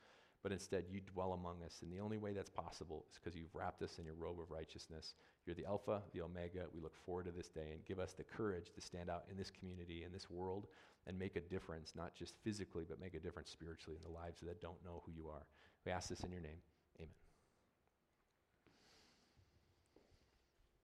but 0.43 0.51
instead 0.51 0.85
you 0.91 1.01
dwell 1.01 1.33
among 1.33 1.63
us. 1.65 1.79
And 1.83 1.93
the 1.93 2.01
only 2.01 2.19
way 2.19 2.33
that's 2.33 2.51
possible 2.51 3.07
is 3.11 3.19
because 3.23 3.39
you've 3.39 3.55
wrapped 3.55 3.83
us 3.83 3.99
in 3.99 4.05
your 4.05 4.17
robe 4.17 4.41
of 4.41 4.51
righteousness. 4.51 5.15
You're 5.47 5.55
the 5.55 5.65
Alpha, 5.65 6.03
the 6.13 6.21
Omega. 6.21 6.67
We 6.75 6.81
look 6.81 6.97
forward 7.07 7.27
to 7.27 7.31
this 7.31 7.49
day 7.49 7.71
and 7.73 7.85
give 7.87 8.01
us 8.01 8.13
the 8.13 8.25
courage 8.25 8.73
to 8.75 8.81
stand 8.81 9.09
out 9.09 9.25
in 9.31 9.39
this 9.39 9.51
community, 9.51 10.03
in 10.05 10.13
this 10.13 10.29
world, 10.29 10.67
and 11.07 11.19
make 11.19 11.37
a 11.37 11.41
difference, 11.41 11.93
not 11.97 12.15
just 12.15 12.35
physically, 12.43 12.85
but 12.87 13.01
make 13.01 13.15
a 13.15 13.21
difference 13.21 13.51
spiritually 13.51 13.97
in 13.97 14.13
the 14.13 14.19
lives 14.19 14.41
that 14.41 14.61
don't 14.61 14.85
know 14.85 15.03
who 15.07 15.13
you 15.13 15.29
are. 15.29 15.47
We 15.87 15.93
ask 15.93 16.09
this 16.09 16.21
in 16.21 16.33
your 16.33 16.41
name. 16.41 16.59